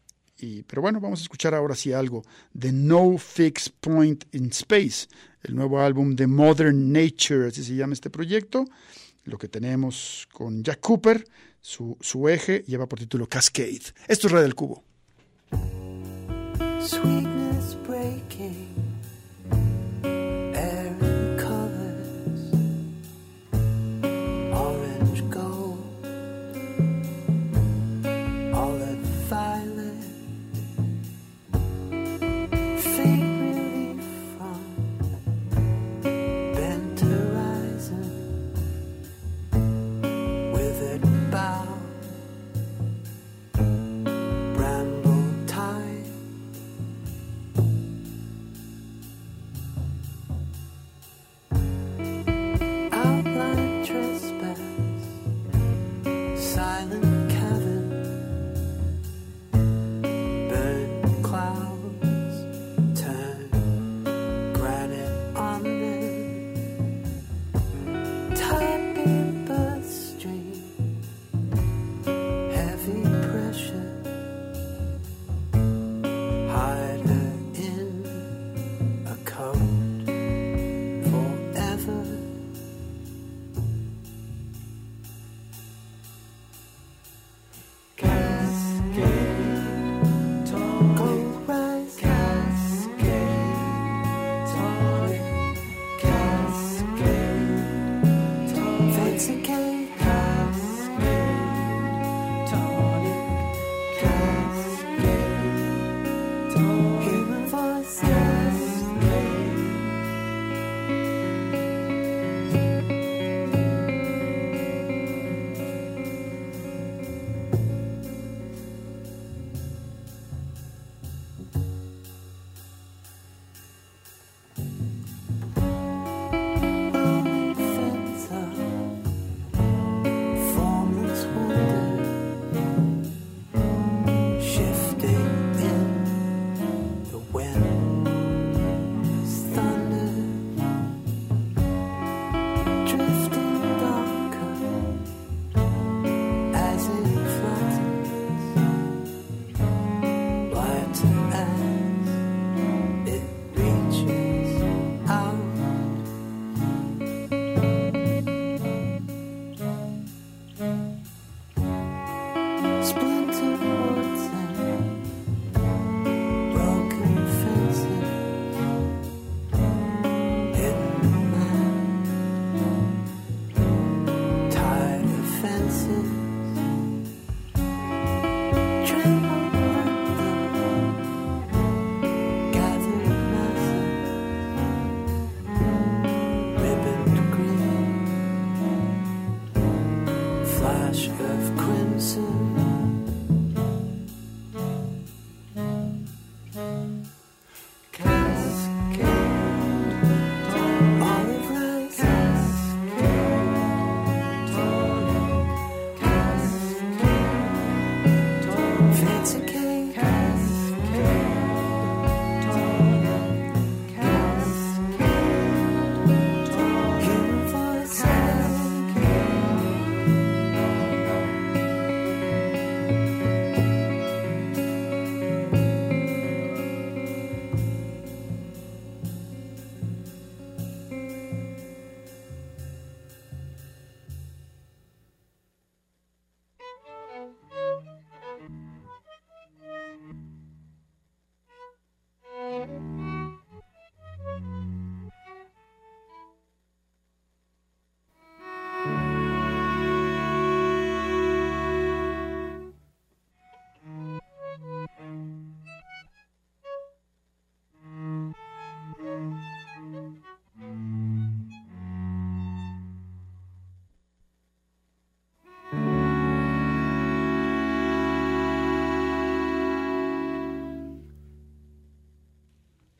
Pero 0.66 0.82
bueno, 0.82 0.98
vamos 1.00 1.20
a 1.20 1.22
escuchar 1.22 1.54
ahora 1.54 1.76
sí 1.76 1.92
algo 1.92 2.24
de 2.52 2.72
No 2.72 3.16
Fixed 3.16 3.74
Point 3.80 4.24
in 4.32 4.46
Space, 4.46 5.06
el 5.44 5.54
nuevo 5.54 5.80
álbum 5.80 6.16
de 6.16 6.26
Modern 6.26 6.90
Nature, 6.92 7.46
así 7.46 7.62
se 7.62 7.76
llama 7.76 7.92
este 7.92 8.10
proyecto. 8.10 8.64
Lo 9.22 9.38
que 9.38 9.46
tenemos 9.46 10.26
con 10.32 10.64
Jack 10.64 10.80
Cooper, 10.80 11.24
su, 11.60 11.96
su 12.00 12.28
eje 12.28 12.64
lleva 12.66 12.88
por 12.88 12.98
título 12.98 13.28
Cascade. 13.28 13.82
Esto 14.08 14.26
es 14.26 14.32
Red 14.32 14.42
del 14.42 14.56
Cubo. 14.56 14.82
Sweetness 16.80 17.78
breaking. 17.86 18.71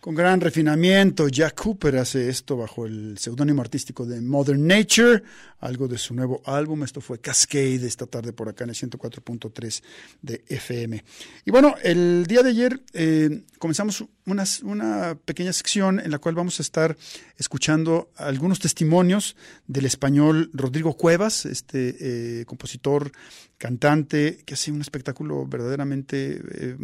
Con 0.02 0.16
gran 0.16 0.40
refinamiento. 0.40 1.28
Jack 1.28 1.62
Cooper 1.62 1.98
hace 1.98 2.28
esto 2.28 2.56
bajo 2.56 2.86
el 2.86 3.16
seudónimo 3.18 3.62
artístico 3.62 4.04
de 4.04 4.20
Modern 4.20 4.66
Nature, 4.66 5.22
algo 5.60 5.86
de 5.86 5.96
su 5.96 6.12
nuevo 6.12 6.42
álbum. 6.44 6.82
Esto 6.82 7.00
fue 7.00 7.20
Cascade 7.20 7.86
esta 7.86 8.06
tarde 8.06 8.32
por 8.32 8.48
acá 8.48 8.64
en 8.64 8.70
el 8.70 8.76
104.3 8.76 9.80
de 10.20 10.42
FM. 10.48 11.04
Y 11.44 11.52
bueno, 11.52 11.76
el 11.84 12.26
día 12.26 12.42
de 12.42 12.50
ayer 12.50 12.82
eh, 12.94 13.44
comenzamos 13.60 14.04
una, 14.26 15.16
pequeña 15.24 15.52
sección 15.52 16.00
en 16.00 16.10
la 16.10 16.18
cual 16.18 16.34
vamos 16.34 16.58
a 16.58 16.64
estar 16.64 16.96
escuchando 17.38 18.10
algunos 18.16 18.58
testimonios 18.58 19.36
del 19.68 19.86
español 19.86 20.50
Rodrigo 20.52 20.96
Cuevas, 20.96 21.46
este 21.46 22.40
eh, 22.40 22.44
compositor, 22.44 23.12
cantante, 23.56 24.42
que 24.44 24.54
hace 24.54 24.72
un 24.72 24.80
espectáculo 24.80 25.46
verdaderamente 25.46 26.40
eh, 26.42 26.76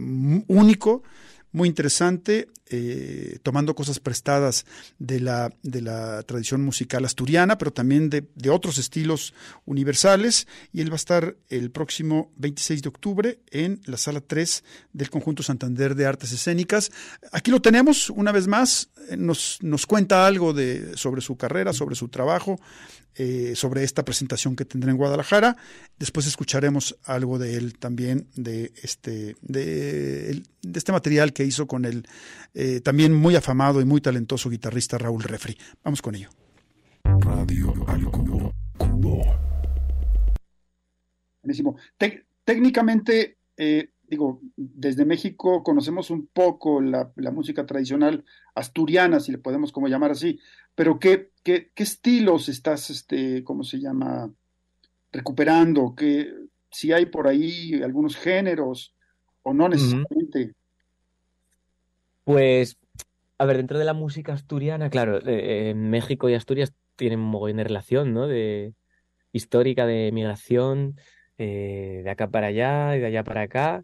único 0.47 1.03
muy 1.53 1.69
interesante, 1.69 2.49
eh, 2.71 3.39
tomando 3.43 3.75
cosas 3.75 3.99
prestadas 3.99 4.67
de 4.99 5.21
la, 5.21 5.51
de 5.63 5.81
la 5.81 6.23
tradición 6.25 6.63
musical 6.63 7.05
asturiana, 7.05 7.57
pero 7.57 7.73
también 7.73 8.11
de, 8.11 8.29
de, 8.35 8.51
otros 8.51 8.79
estilos 8.79 9.33
universales. 9.65 10.47
Y 10.73 10.81
él 10.81 10.91
va 10.91 10.95
a 10.95 10.97
estar 10.97 11.37
el 11.49 11.71
próximo 11.71 12.31
26 12.37 12.83
de 12.83 12.89
octubre 12.89 13.39
en 13.51 13.81
la 13.85 13.97
sala 13.97 14.21
3 14.21 14.65
del 14.93 15.11
Conjunto 15.11 15.43
Santander 15.43 15.95
de 15.95 16.07
Artes 16.07 16.33
Escénicas. 16.33 16.91
Aquí 17.33 17.51
lo 17.51 17.63
tenemos, 17.63 18.11
una 18.11 18.33
vez 18.33 18.47
más, 18.47 18.91
nos, 19.17 19.59
nos 19.63 19.87
cuenta 19.87 20.27
algo 20.27 20.53
de, 20.53 20.97
sobre 20.97 21.21
su 21.23 21.37
carrera, 21.37 21.73
sobre 21.73 21.95
su 21.95 22.09
trabajo. 22.09 22.59
Eh, 23.21 23.57
sobre 23.57 23.83
esta 23.83 24.05
presentación 24.05 24.55
que 24.55 24.65
tendrá 24.65 24.93
en 24.93 24.97
Guadalajara. 24.97 25.57
Después 25.99 26.29
escucharemos 26.29 26.97
algo 27.03 27.37
de 27.41 27.57
él 27.57 27.77
también, 27.77 28.29
de 28.37 28.71
este, 28.81 29.35
de 29.43 30.41
este 30.73 30.93
material 30.93 31.33
que 31.33 31.43
hizo 31.43 31.67
con 31.67 31.85
el 31.85 32.07
eh, 32.61 32.81
también 32.81 33.15
muy 33.15 33.37
afamado 33.37 33.81
y 33.81 33.85
muy 33.85 34.01
talentoso 34.01 34.51
guitarrista 34.51 34.99
Raúl 34.99 35.23
Refri. 35.23 35.57
Vamos 35.85 36.03
con 36.03 36.17
ello. 36.17 36.29
Radio 37.05 37.73
al 37.87 38.05
cubo. 38.07 38.53
Buenísimo. 41.41 41.77
técnicamente, 42.45 43.39
eh, 43.57 43.91
digo, 44.03 44.41
desde 44.57 45.05
México 45.05 45.63
conocemos 45.63 46.11
un 46.11 46.27
poco 46.27 46.81
la, 46.81 47.13
la, 47.15 47.31
música 47.31 47.65
tradicional 47.65 48.25
asturiana, 48.57 49.21
si 49.21 49.31
le 49.31 49.39
podemos 49.39 49.71
como 49.71 49.87
llamar 49.87 50.11
así, 50.11 50.41
pero 50.75 50.99
¿qué, 50.99 51.31
qué, 51.45 51.71
qué 51.73 51.83
estilos 51.85 52.49
estás, 52.49 52.91
este, 52.91 53.45
cómo 53.45 53.63
se 53.63 53.79
llama, 53.79 54.33
recuperando? 55.13 55.95
¿Qué, 55.97 56.35
si 56.73 56.91
hay 56.93 57.07
por 57.07 57.29
ahí 57.29 57.81
algunos 57.85 58.17
géneros 58.17 58.97
o 59.45 59.55
no 59.55 59.69
necesariamente? 59.69 60.57
Pues, 62.29 62.77
a 63.39 63.47
ver, 63.47 63.57
dentro 63.57 63.79
de 63.79 63.87
la 63.87 63.95
música 63.95 64.35
asturiana, 64.35 64.91
claro, 64.91 65.19
eh, 65.25 65.73
México 65.75 66.29
y 66.29 66.35
Asturias 66.35 66.75
tienen 66.95 67.21
un 67.21 67.31
mogollón 67.31 67.57
de 67.57 67.65
relación, 67.65 68.13
¿no? 68.13 68.27
De 68.27 68.75
histórica, 69.33 69.87
de 69.87 70.13
migración, 70.13 71.01
eh, 71.39 72.03
de 72.05 72.11
acá 72.11 72.29
para 72.29 72.49
allá 72.49 72.97
y 72.97 73.01
de 73.01 73.07
allá 73.07 73.25
para 73.25 73.41
acá. 73.41 73.83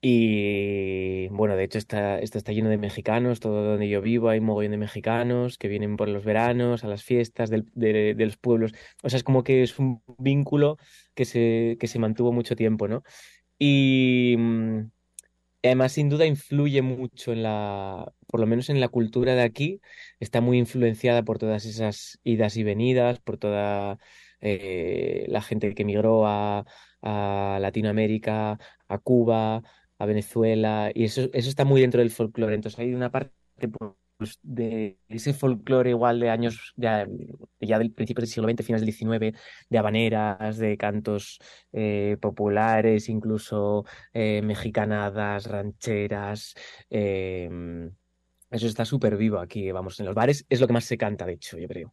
Y 0.00 1.28
bueno, 1.28 1.54
de 1.54 1.62
hecho 1.62 1.78
está, 1.78 2.18
esto 2.18 2.36
está 2.36 2.50
lleno 2.50 2.68
de 2.68 2.78
mexicanos, 2.78 3.38
todo 3.38 3.62
donde 3.62 3.88
yo 3.88 4.02
vivo 4.02 4.28
hay 4.28 4.40
un 4.40 4.46
mogollón 4.46 4.72
de 4.72 4.78
mexicanos 4.78 5.56
que 5.56 5.68
vienen 5.68 5.96
por 5.96 6.08
los 6.08 6.24
veranos, 6.24 6.82
a 6.82 6.88
las 6.88 7.04
fiestas 7.04 7.48
de, 7.48 7.62
de, 7.76 8.26
los 8.26 8.38
pueblos. 8.38 8.72
O 9.04 9.08
sea, 9.08 9.18
es 9.18 9.22
como 9.22 9.44
que 9.44 9.62
es 9.62 9.78
un 9.78 10.02
vínculo 10.18 10.78
que 11.14 11.24
se, 11.24 11.76
que 11.78 11.86
se 11.86 12.00
mantuvo 12.00 12.32
mucho 12.32 12.56
tiempo, 12.56 12.88
¿no? 12.88 13.04
Y 13.56 14.36
además, 15.62 15.92
sin 15.92 16.08
duda, 16.08 16.26
influye 16.26 16.82
mucho 16.82 17.32
en 17.32 17.42
la, 17.42 18.12
por 18.26 18.40
lo 18.40 18.46
menos 18.46 18.68
en 18.70 18.80
la 18.80 18.88
cultura 18.88 19.34
de 19.34 19.42
aquí, 19.42 19.80
está 20.20 20.40
muy 20.40 20.58
influenciada 20.58 21.22
por 21.22 21.38
todas 21.38 21.64
esas 21.64 22.18
idas 22.24 22.56
y 22.56 22.64
venidas, 22.64 23.20
por 23.20 23.38
toda 23.38 23.98
eh, 24.40 25.26
la 25.28 25.42
gente 25.42 25.74
que 25.74 25.82
emigró 25.82 26.26
a, 26.26 26.64
a 27.02 27.58
Latinoamérica, 27.60 28.58
a 28.88 28.98
Cuba 28.98 29.62
a 29.98 30.06
Venezuela, 30.06 30.90
y 30.94 31.04
eso, 31.04 31.30
eso 31.32 31.48
está 31.48 31.64
muy 31.64 31.80
dentro 31.80 32.00
del 32.00 32.10
folclore. 32.10 32.54
Entonces 32.56 32.80
hay 32.80 32.92
una 32.94 33.10
parte 33.12 33.32
pues, 33.68 33.92
de 34.42 34.98
ese 35.08 35.34
folclore 35.34 35.90
igual 35.90 36.20
de 36.20 36.30
años, 36.30 36.72
ya, 36.76 37.06
ya 37.60 37.78
del 37.78 37.92
principio 37.92 38.22
del 38.22 38.30
siglo 38.30 38.48
XX, 38.48 38.64
finales 38.64 38.86
del 38.86 38.94
XIX, 38.94 39.38
de 39.68 39.78
habaneras, 39.78 40.58
de 40.58 40.76
cantos 40.76 41.40
eh, 41.72 42.16
populares, 42.20 43.08
incluso 43.08 43.84
eh, 44.12 44.42
mexicanadas, 44.42 45.46
rancheras. 45.46 46.54
Eh, 46.90 47.48
eso 48.50 48.66
está 48.66 48.84
súper 48.84 49.16
vivo 49.16 49.38
aquí, 49.38 49.72
vamos, 49.72 49.98
en 49.98 50.06
los 50.06 50.14
bares 50.14 50.44
es 50.48 50.60
lo 50.60 50.66
que 50.66 50.74
más 50.74 50.84
se 50.84 50.98
canta, 50.98 51.24
de 51.24 51.32
hecho, 51.32 51.58
yo 51.58 51.66
creo. 51.66 51.92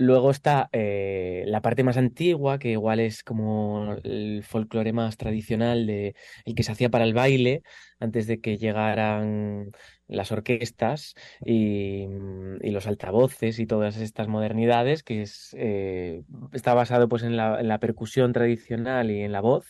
Luego 0.00 0.30
está 0.30 0.70
eh, 0.72 1.44
la 1.46 1.60
parte 1.60 1.84
más 1.84 1.98
antigua, 1.98 2.58
que 2.58 2.70
igual 2.70 3.00
es 3.00 3.22
como 3.22 3.96
el 4.02 4.42
folclore 4.42 4.94
más 4.94 5.18
tradicional 5.18 5.86
de 5.86 6.14
el 6.46 6.54
que 6.54 6.62
se 6.62 6.72
hacía 6.72 6.88
para 6.88 7.04
el 7.04 7.12
baile 7.12 7.62
antes 7.98 8.26
de 8.26 8.40
que 8.40 8.56
llegaran 8.56 9.72
las 10.08 10.32
orquestas 10.32 11.14
y, 11.44 12.06
y 12.62 12.70
los 12.70 12.86
altavoces 12.86 13.58
y 13.58 13.66
todas 13.66 13.98
estas 13.98 14.26
modernidades, 14.26 15.02
que 15.02 15.20
es, 15.20 15.54
eh, 15.58 16.22
está 16.52 16.72
basado 16.72 17.06
pues 17.06 17.22
en 17.22 17.36
la, 17.36 17.60
en 17.60 17.68
la, 17.68 17.78
percusión 17.78 18.32
tradicional 18.32 19.10
y 19.10 19.20
en 19.20 19.32
la 19.32 19.42
voz, 19.42 19.66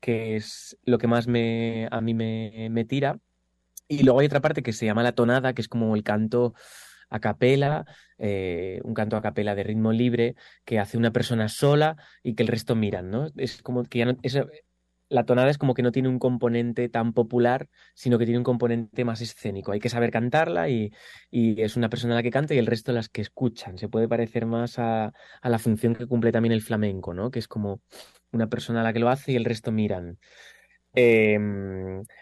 que 0.00 0.36
es 0.36 0.78
lo 0.84 0.96
que 0.96 1.08
más 1.08 1.26
me, 1.26 1.88
a 1.90 2.00
mí 2.00 2.14
me, 2.14 2.68
me 2.70 2.86
tira. 2.86 3.20
Y 3.86 4.02
luego 4.02 4.20
hay 4.20 4.26
otra 4.26 4.40
parte 4.40 4.62
que 4.62 4.72
se 4.72 4.86
llama 4.86 5.02
la 5.02 5.12
tonada, 5.12 5.52
que 5.52 5.60
es 5.60 5.68
como 5.68 5.94
el 5.94 6.04
canto 6.04 6.54
a 7.10 7.20
capela, 7.20 7.86
eh, 8.18 8.80
un 8.84 8.94
canto 8.94 9.16
a 9.16 9.22
capela 9.22 9.54
de 9.54 9.62
ritmo 9.62 9.92
libre 9.92 10.34
que 10.64 10.78
hace 10.78 10.98
una 10.98 11.12
persona 11.12 11.48
sola 11.48 11.96
y 12.22 12.34
que 12.34 12.42
el 12.42 12.48
resto 12.48 12.74
miran, 12.74 13.10
¿no? 13.10 13.28
Es 13.36 13.62
como 13.62 13.84
que 13.84 13.98
ya 13.98 14.06
no, 14.06 14.16
la 15.08 15.24
tonada 15.24 15.50
es 15.50 15.58
como 15.58 15.74
que 15.74 15.82
no 15.82 15.92
tiene 15.92 16.08
un 16.08 16.18
componente 16.18 16.88
tan 16.88 17.12
popular, 17.12 17.68
sino 17.94 18.18
que 18.18 18.26
tiene 18.26 18.38
un 18.38 18.44
componente 18.44 19.04
más 19.04 19.20
escénico. 19.20 19.72
Hay 19.72 19.80
que 19.80 19.88
saber 19.88 20.10
cantarla 20.10 20.68
y, 20.68 20.92
y 21.30 21.60
es 21.62 21.76
una 21.76 21.88
persona 21.88 22.14
la 22.14 22.22
que 22.22 22.30
canta 22.30 22.54
y 22.54 22.58
el 22.58 22.66
resto 22.66 22.92
las 22.92 23.08
que 23.08 23.22
escuchan. 23.22 23.78
Se 23.78 23.88
puede 23.88 24.08
parecer 24.08 24.46
más 24.46 24.78
a, 24.78 25.12
a, 25.40 25.48
la 25.48 25.58
función 25.58 25.94
que 25.94 26.06
cumple 26.06 26.32
también 26.32 26.52
el 26.52 26.62
flamenco, 26.62 27.14
¿no? 27.14 27.30
Que 27.30 27.38
es 27.38 27.48
como 27.48 27.80
una 28.32 28.48
persona 28.48 28.82
la 28.82 28.92
que 28.92 28.98
lo 28.98 29.08
hace 29.08 29.32
y 29.32 29.36
el 29.36 29.44
resto 29.46 29.72
miran. 29.72 30.18
Eh, 30.94 31.38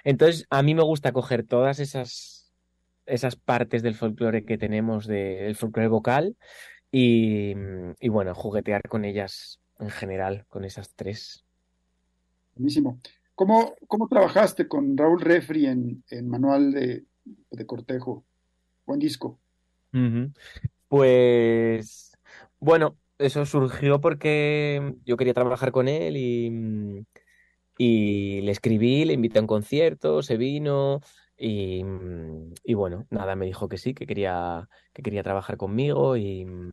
entonces, 0.05 0.47
a 0.51 0.63
mí 0.63 0.75
me 0.75 0.83
gusta 0.83 1.13
coger 1.13 1.45
todas 1.47 1.79
esas 1.81 2.36
esas 3.07 3.37
partes 3.37 3.83
del 3.83 3.95
folclore 3.95 4.45
que 4.45 4.59
tenemos 4.59 5.07
del 5.07 5.57
folclore 5.57 5.89
vocal 5.89 6.37
y, 6.91 7.55
y, 8.01 8.09
bueno, 8.09 8.35
juguetear 8.35 8.83
con 8.89 9.05
ellas 9.05 9.61
en 9.79 9.91
general, 9.91 10.45
con 10.49 10.65
esas 10.65 10.95
tres. 10.95 11.45
Buenísimo. 12.55 13.01
¿Cómo, 13.35 13.75
cómo 13.87 14.09
trabajaste 14.09 14.67
con 14.67 14.97
Raúl 14.97 15.21
Refri 15.21 15.67
en, 15.67 16.03
en 16.11 16.29
Manual 16.29 16.73
de, 16.73 17.05
de, 17.51 17.67
Cortejo? 17.67 18.25
Buen 18.87 18.99
disco. 18.99 19.39
Uh 19.93 19.99
-huh. 19.99 20.33
Pues 20.89 22.17
bueno, 22.59 22.97
eso 23.19 23.45
surgió 23.45 24.01
porque 24.01 24.95
yo 25.05 25.17
quería 25.17 25.35
trabajar 25.35 25.71
con 25.71 25.89
él 25.89 26.17
y, 26.17 27.05
y 27.77 28.41
le 28.41 28.53
escribí, 28.53 29.05
le 29.05 29.13
invité 29.13 29.39
a 29.39 29.43
un 29.43 29.47
concierto, 29.47 30.23
se 30.23 30.37
vino, 30.37 31.01
y, 31.37 31.85
mm, 31.85 32.55
y, 32.65 32.75
bueno, 32.75 33.07
nada, 33.11 33.37
me 33.37 33.47
dijo 33.47 33.69
que 33.69 33.79
sí, 33.79 33.95
que 33.95 34.07
quería, 34.07 34.69
que 34.93 35.03
quería 35.03 35.23
trabajar 35.23 35.57
conmigo 35.57 36.17
y, 36.17 36.45
mm, 36.45 36.71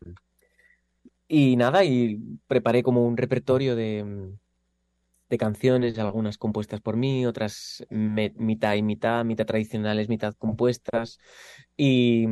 y 1.27 1.55
nada, 1.55 1.83
y 1.83 2.19
preparé 2.47 2.83
como 2.83 3.05
un 3.05 3.17
repertorio 3.17 3.75
de, 3.75 4.03
mm, 4.03 4.37
de 5.29 5.37
canciones, 5.37 5.97
algunas 5.97 6.37
compuestas 6.37 6.79
por 6.79 6.95
mí, 6.95 7.25
otras 7.25 7.83
me, 7.89 8.33
mitad 8.35 8.75
y 8.75 8.83
mitad, 8.83 9.25
mitad 9.25 9.45
tradicionales, 9.45 10.09
mitad 10.09 10.35
compuestas. 10.35 11.17
Y, 11.75 12.27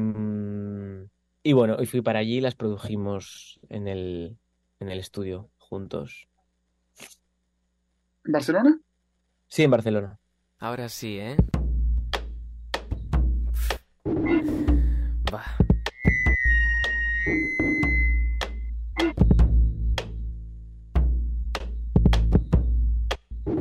y 1.44 1.54
bueno, 1.54 1.78
y 1.82 1.86
fui 1.88 2.02
para 2.02 2.20
allí 2.20 2.38
y 2.38 2.42
las 2.42 2.56
produjimos 2.56 3.60
en 3.70 3.88
el, 3.88 4.38
en 4.80 4.90
el 4.90 5.00
estudio 5.00 5.50
juntos. 5.58 6.28
¿En 8.24 8.32
Barcelona? 8.34 8.80
Sí, 9.48 9.64
en 9.64 9.72
Barcelona. 9.72 10.20
Ahora 10.60 10.90
sí, 10.90 11.18
¿eh? 11.18 11.38
Va. 15.34 15.44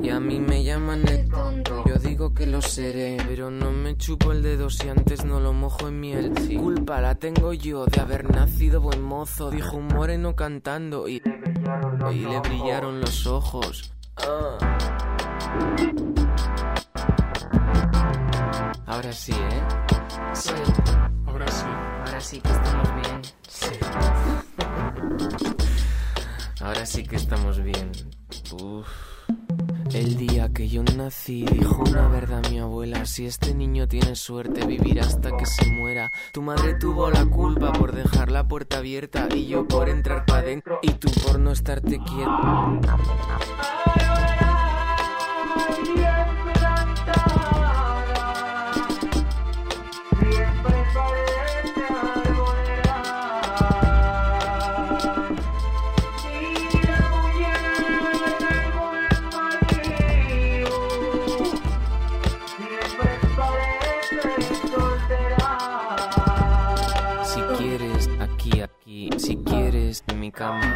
Y 0.02 0.08
a 0.08 0.18
mí 0.18 0.40
me 0.40 0.64
llaman 0.64 1.06
el 1.06 1.28
tonto. 1.28 1.84
Yo 1.86 1.96
digo 1.96 2.34
que 2.34 2.46
lo 2.46 2.60
seré, 2.62 3.18
pero 3.28 3.50
no 3.50 3.70
me 3.70 3.96
chupo 3.96 4.32
el 4.32 4.42
dedo 4.42 4.70
si 4.70 4.88
antes 4.88 5.24
no 5.24 5.38
lo 5.38 5.52
mojo 5.52 5.86
en 5.88 6.00
miel. 6.00 6.32
Sí. 6.38 6.56
Culpa 6.56 7.00
la 7.00 7.14
tengo 7.14 7.52
yo 7.52 7.84
de 7.86 8.00
haber 8.00 8.28
nacido 8.30 8.80
buen 8.80 9.02
mozo, 9.02 9.50
dijo 9.50 9.76
un 9.76 9.88
moreno 9.88 10.34
cantando 10.34 11.06
y, 11.06 11.22
y 12.12 12.18
le 12.18 12.40
brillaron 12.40 13.00
los 13.00 13.26
ojos. 13.26 13.94
Ah. 14.16 14.58
Ahora 18.86 19.12
sí, 19.12 19.32
¿eh? 19.32 19.62
Sí, 20.32 20.52
Ahora 21.50 21.58
sí. 21.58 21.66
ahora 22.06 22.20
sí 22.20 22.40
que 22.40 22.52
estamos 22.52 22.94
bien. 22.94 23.22
Sí. 23.48 23.70
Ahora 26.60 26.86
sí 26.86 27.02
que 27.02 27.16
estamos 27.16 27.62
bien. 27.62 27.92
Uf. 28.52 28.86
El 29.92 30.16
día 30.16 30.52
que 30.52 30.68
yo 30.68 30.84
nací 30.84 31.44
dijo 31.44 31.82
una 31.82 32.06
verdad 32.06 32.48
mi 32.50 32.60
abuela, 32.60 33.04
si 33.04 33.26
este 33.26 33.52
niño 33.54 33.88
tiene 33.88 34.14
suerte 34.14 34.64
vivirá 34.64 35.02
hasta 35.02 35.36
que 35.36 35.46
se 35.46 35.66
muera. 35.72 36.12
Tu 36.32 36.40
madre 36.40 36.74
tuvo 36.74 37.10
la 37.10 37.26
culpa 37.26 37.72
por 37.72 37.92
dejar 37.92 38.30
la 38.30 38.46
puerta 38.46 38.78
abierta 38.78 39.26
y 39.34 39.48
yo 39.48 39.66
por 39.66 39.88
entrar 39.88 40.24
para 40.26 40.40
adentro 40.42 40.78
y 40.82 40.92
tú 40.92 41.10
por 41.26 41.40
no 41.40 41.50
estarte 41.50 41.98
quieto. 41.98 42.80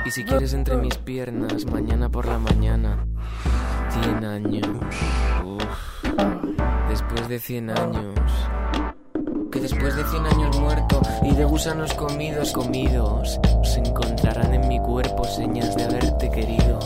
Y 0.04 0.10
si 0.10 0.24
quieres, 0.24 0.52
entre 0.52 0.76
mis 0.76 0.94
piernas, 0.98 1.64
mañana 1.64 2.10
por 2.10 2.26
la 2.26 2.38
mañana. 2.38 3.06
Cien 3.88 4.22
años. 4.22 4.68
Uf. 5.42 6.04
Después 6.90 7.28
de 7.28 7.38
cien 7.38 7.70
años. 7.70 8.14
Que 9.50 9.60
después 9.60 9.96
de 9.96 10.04
cien 10.04 10.26
años 10.26 10.58
muerto 10.60 11.00
y 11.22 11.34
de 11.34 11.44
gusanos 11.44 11.94
comidos, 11.94 12.52
comidos, 12.52 13.40
se 13.62 13.80
encontrarán 13.80 14.52
en 14.52 14.68
mi 14.68 14.80
cuerpo 14.80 15.24
señas 15.24 15.74
de 15.76 15.84
haberte 15.84 16.30
querido. 16.30 16.78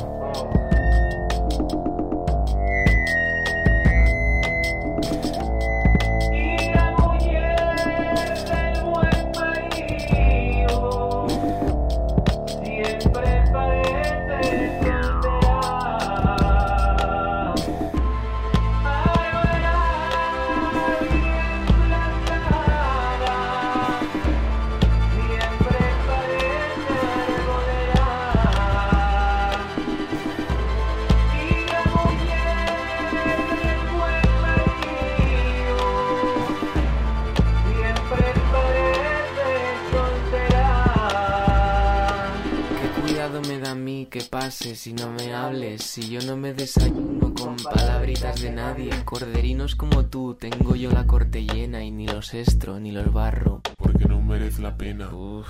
Desayuno 46.75 47.33
con 47.35 47.57
palabritas 47.57 48.43
de 48.43 48.51
nadie. 48.51 48.91
Corderinos 49.05 49.75
como 49.75 50.05
tú, 50.05 50.37
tengo 50.39 50.75
yo 50.77 50.91
la 50.91 51.07
corte 51.07 51.45
llena 51.45 51.83
y 51.83 51.91
ni 51.91 52.07
los 52.07 52.35
estro 52.35 52.79
ni 52.79 52.91
los 52.93 53.11
barro. 53.13 53.63
Porque 53.79 54.05
no 54.05 54.21
merece 54.21 54.61
la 54.61 54.77
pena. 54.77 55.09
Uf. 55.09 55.49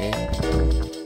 ¿Eh? 0.00 1.01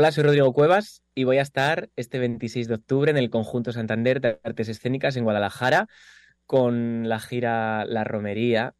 Hola, 0.00 0.12
soy 0.12 0.24
Rodrigo 0.24 0.54
Cuevas 0.54 1.02
y 1.14 1.24
voy 1.24 1.36
a 1.36 1.42
estar 1.42 1.90
este 1.94 2.18
26 2.18 2.68
de 2.68 2.74
octubre 2.76 3.10
en 3.10 3.18
el 3.18 3.28
Conjunto 3.28 3.70
Santander 3.70 4.22
de 4.22 4.40
Artes 4.42 4.70
Escénicas 4.70 5.14
en 5.16 5.24
Guadalajara 5.24 5.88
con 6.46 7.06
la 7.06 7.20
gira 7.20 7.84
La 7.84 8.02
Romería, 8.02 8.72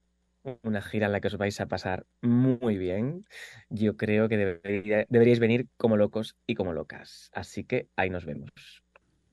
una 0.62 0.80
gira 0.80 1.08
en 1.08 1.12
la 1.12 1.20
que 1.20 1.28
os 1.28 1.36
vais 1.36 1.60
a 1.60 1.66
pasar 1.66 2.06
muy 2.22 2.78
bien. 2.78 3.26
Yo 3.68 3.98
creo 3.98 4.30
que 4.30 4.38
debería- 4.38 5.04
deberíais 5.10 5.40
venir 5.40 5.66
como 5.76 5.98
locos 5.98 6.36
y 6.46 6.54
como 6.54 6.72
locas. 6.72 7.28
Así 7.34 7.64
que 7.64 7.88
ahí 7.96 8.08
nos 8.08 8.24
vemos. 8.24 8.48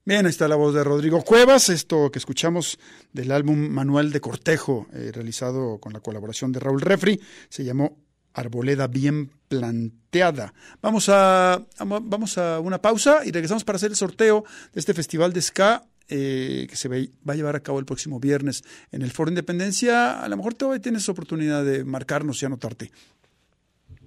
Bien, 0.04 0.26
ahí 0.26 0.30
está 0.30 0.46
la 0.46 0.56
voz 0.56 0.74
de 0.74 0.84
Rodrigo 0.84 1.22
Cuevas, 1.22 1.70
esto 1.70 2.10
que 2.10 2.18
escuchamos 2.18 2.78
del 3.14 3.32
álbum 3.32 3.66
Manual 3.70 4.12
de 4.12 4.20
Cortejo, 4.20 4.88
eh, 4.92 5.10
realizado 5.10 5.78
con 5.80 5.94
la 5.94 6.00
colaboración 6.00 6.52
de 6.52 6.60
Raúl 6.60 6.82
Refri, 6.82 7.18
se 7.48 7.64
llamó 7.64 7.96
Arboleda 8.34 8.86
Bien 8.86 9.30
Planteada. 9.48 10.52
Vamos 10.82 11.08
a, 11.08 11.66
vamos 11.80 12.38
a 12.38 12.60
una 12.60 12.80
pausa 12.80 13.20
y 13.24 13.30
regresamos 13.30 13.64
para 13.64 13.76
hacer 13.76 13.90
el 13.90 13.96
sorteo 13.96 14.44
de 14.72 14.80
este 14.80 14.94
festival 14.94 15.32
de 15.32 15.42
ska 15.42 15.84
eh, 16.08 16.66
que 16.68 16.76
se 16.76 16.88
va 16.88 16.96
a 17.32 17.34
llevar 17.34 17.56
a 17.56 17.60
cabo 17.60 17.78
el 17.78 17.84
próximo 17.84 18.20
viernes 18.20 18.64
en 18.92 19.02
el 19.02 19.10
Foro 19.10 19.30
Independencia. 19.30 20.22
A 20.22 20.28
lo 20.28 20.36
mejor 20.36 20.54
todavía 20.54 20.80
tienes 20.80 21.08
oportunidad 21.08 21.64
de 21.64 21.84
marcarnos 21.84 22.42
y 22.42 22.46
anotarte. 22.46 22.90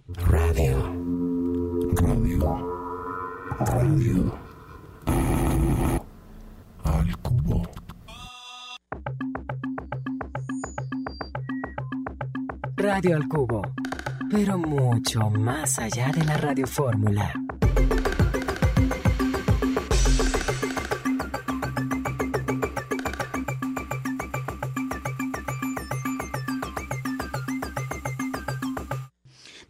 Radio. 0.08 0.94
Radio. 1.96 2.68
Radio. 3.60 4.40
Al 6.84 7.18
cubo. 7.20 7.64
Radio 12.82 13.16
al 13.16 13.28
Cubo, 13.28 13.62
pero 14.32 14.58
mucho 14.58 15.30
más 15.30 15.78
allá 15.78 16.10
de 16.14 16.24
la 16.24 16.38
radiofórmula. 16.38 17.34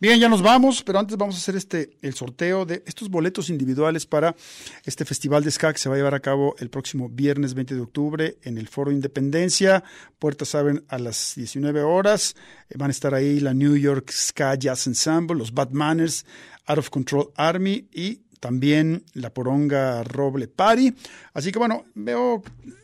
Bien, 0.02 0.20
ya 0.20 0.28
nos 0.28 0.42
vamos, 0.42 0.82
pero 0.82 0.98
antes 0.98 1.16
vamos 1.16 1.36
a 1.36 1.38
hacer 1.38 1.56
este 1.56 1.92
el 2.02 2.16
sorteo 2.16 2.66
de 2.66 2.82
estos 2.88 3.08
boletos 3.08 3.52
individuales 3.52 4.08
para 4.08 4.36
este 4.84 5.06
festival 5.06 5.44
de 5.44 5.52
ska 5.52 5.72
que 5.72 5.78
se 5.78 5.90
va 5.90 5.94
a 5.94 6.00
llevar 6.00 6.16
a 6.16 6.20
cabo 6.20 6.56
el 6.58 6.72
próximo 6.72 7.08
viernes 7.08 7.54
20 7.54 7.76
de 7.76 7.82
octubre 7.82 8.38
en 8.42 8.58
el 8.58 8.68
Foro 8.68 8.92
Independencia. 8.92 9.84
Puertas 10.18 10.56
abren 10.56 10.84
a 10.88 10.98
las 10.98 11.34
19 11.36 11.84
horas. 11.84 12.36
Eh, 12.72 12.78
Van 12.80 12.90
a 12.90 12.92
estar 12.92 13.14
ahí 13.14 13.40
la 13.42 13.54
New 13.54 13.78
York 13.78 14.10
Ska 14.12 14.56
Jazz 14.56 14.88
Ensemble, 14.88 15.38
los 15.38 15.54
Bad 15.54 15.70
Manners, 15.70 16.26
Out 16.66 16.80
of 16.80 16.90
Control 16.90 17.32
Army 17.36 17.88
y 17.94 18.22
también 18.40 19.04
la 19.14 19.32
Poronga 19.32 20.04
Roble 20.04 20.48
Party. 20.48 20.96
Así 21.36 21.52
que 21.52 21.60
bueno, 21.60 21.86
veo, 21.94 22.42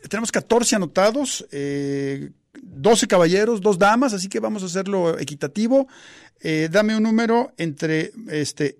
tenemos 0.08 0.30
14 0.30 0.76
anotados, 0.76 1.44
eh, 1.50 2.30
12 2.74 3.06
caballeros, 3.06 3.60
dos 3.60 3.78
damas, 3.78 4.12
así 4.12 4.28
que 4.28 4.40
vamos 4.40 4.62
a 4.62 4.66
hacerlo 4.66 5.18
equitativo. 5.18 5.88
Eh, 6.40 6.68
dame 6.70 6.96
un 6.96 7.02
número 7.02 7.52
entre 7.56 8.12
este, 8.28 8.78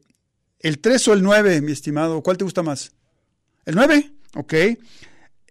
el 0.61 0.79
3 0.79 1.09
o 1.09 1.13
el 1.15 1.23
9, 1.23 1.61
mi 1.61 1.73
estimado. 1.73 2.23
¿Cuál 2.23 2.37
te 2.39 2.45
gusta 2.45 2.63
más? 2.63 2.93
¿El 3.65 3.75
9? 3.75 4.13
Ok. 4.35 4.55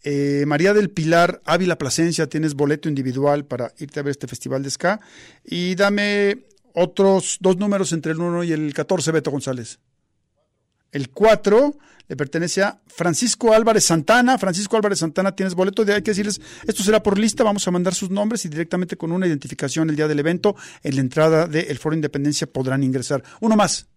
Eh, 0.03 0.45
María 0.47 0.73
del 0.73 0.89
Pilar 0.89 1.41
Ávila 1.43 1.77
Plasencia, 1.77 2.27
tienes 2.27 2.53
boleto 2.53 2.87
individual 2.87 3.45
para 3.45 3.73
irte 3.77 3.99
a 3.99 4.03
ver 4.03 4.11
este 4.11 4.27
festival 4.27 4.63
de 4.63 4.71
ska. 4.71 4.99
Y 5.43 5.75
dame 5.75 6.45
otros 6.73 7.37
dos 7.41 7.57
números 7.57 7.91
entre 7.91 8.11
el 8.11 8.19
1 8.19 8.43
y 8.43 8.51
el 8.53 8.73
14, 8.73 9.11
Beto 9.11 9.31
González. 9.31 9.79
El 10.91 11.09
4 11.09 11.75
le 12.07 12.15
pertenece 12.15 12.63
a 12.63 12.81
Francisco 12.87 13.53
Álvarez 13.53 13.85
Santana. 13.85 14.37
Francisco 14.37 14.75
Álvarez 14.77 14.99
Santana, 14.99 15.35
tienes 15.35 15.53
boleto 15.55 15.83
de 15.85 15.93
hay 15.95 16.01
que 16.01 16.11
decirles, 16.11 16.39
esto 16.65 16.83
será 16.83 17.03
por 17.03 17.17
lista, 17.19 17.43
vamos 17.43 17.67
a 17.67 17.71
mandar 17.71 17.93
sus 17.93 18.09
nombres 18.09 18.45
y 18.45 18.49
directamente 18.49 18.95
con 18.97 19.11
una 19.11 19.27
identificación 19.27 19.89
el 19.89 19.95
día 19.95 20.07
del 20.07 20.19
evento, 20.19 20.55
en 20.83 20.95
la 20.95 21.01
entrada 21.01 21.47
del 21.47 21.77
Foro 21.77 21.95
Independencia 21.95 22.47
podrán 22.47 22.83
ingresar. 22.83 23.23
Uno 23.41 23.55
más. 23.55 23.87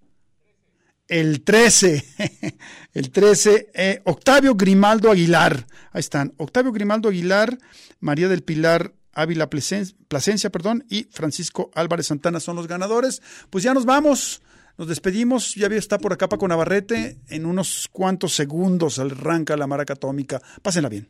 El 1.08 1.42
13, 1.42 2.04
el 2.94 3.10
13, 3.10 3.70
eh, 3.74 4.00
Octavio 4.04 4.54
Grimaldo 4.54 5.10
Aguilar. 5.10 5.66
Ahí 5.92 6.00
están, 6.00 6.32
Octavio 6.36 6.70
Grimaldo 6.70 7.08
Aguilar, 7.08 7.58
María 7.98 8.28
del 8.28 8.42
Pilar 8.44 8.94
Ávila 9.12 9.50
Plasen- 9.50 9.96
Plasencia, 10.06 10.50
perdón, 10.50 10.84
y 10.88 11.04
Francisco 11.10 11.70
Álvarez 11.74 12.06
Santana 12.06 12.38
son 12.38 12.54
los 12.54 12.68
ganadores. 12.68 13.22
Pues 13.50 13.64
ya 13.64 13.74
nos 13.74 13.84
vamos. 13.86 14.40
Nos 14.80 14.88
despedimos, 14.88 15.56
ya 15.56 15.66
está 15.66 15.98
por 15.98 16.14
acá 16.14 16.26
Paco 16.26 16.48
Navarrete. 16.48 17.18
En 17.28 17.44
unos 17.44 17.86
cuantos 17.92 18.32
segundos 18.32 18.98
arranca 18.98 19.54
la 19.54 19.66
maraca 19.66 19.92
atómica. 19.92 20.40
Pásenla 20.62 20.88
bien. 20.88 21.06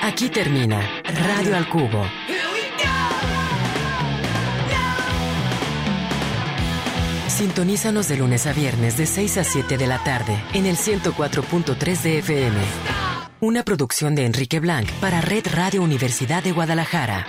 Aquí 0.00 0.28
termina 0.28 0.80
Radio 1.06 1.56
al 1.56 1.68
Cubo. 1.68 2.06
Sintonízanos 7.26 8.06
de 8.06 8.16
lunes 8.16 8.46
a 8.46 8.52
viernes 8.52 8.96
de 8.96 9.06
6 9.06 9.38
a 9.38 9.44
7 9.44 9.76
de 9.76 9.86
la 9.88 10.04
tarde 10.04 10.40
en 10.54 10.66
el 10.66 10.76
104.3 10.76 12.02
de 12.02 12.18
FM. 12.20 12.56
Una 13.40 13.64
producción 13.64 14.14
de 14.14 14.24
Enrique 14.24 14.60
Blanc 14.60 14.88
para 15.00 15.20
Red 15.20 15.48
Radio 15.52 15.82
Universidad 15.82 16.44
de 16.44 16.52
Guadalajara. 16.52 17.26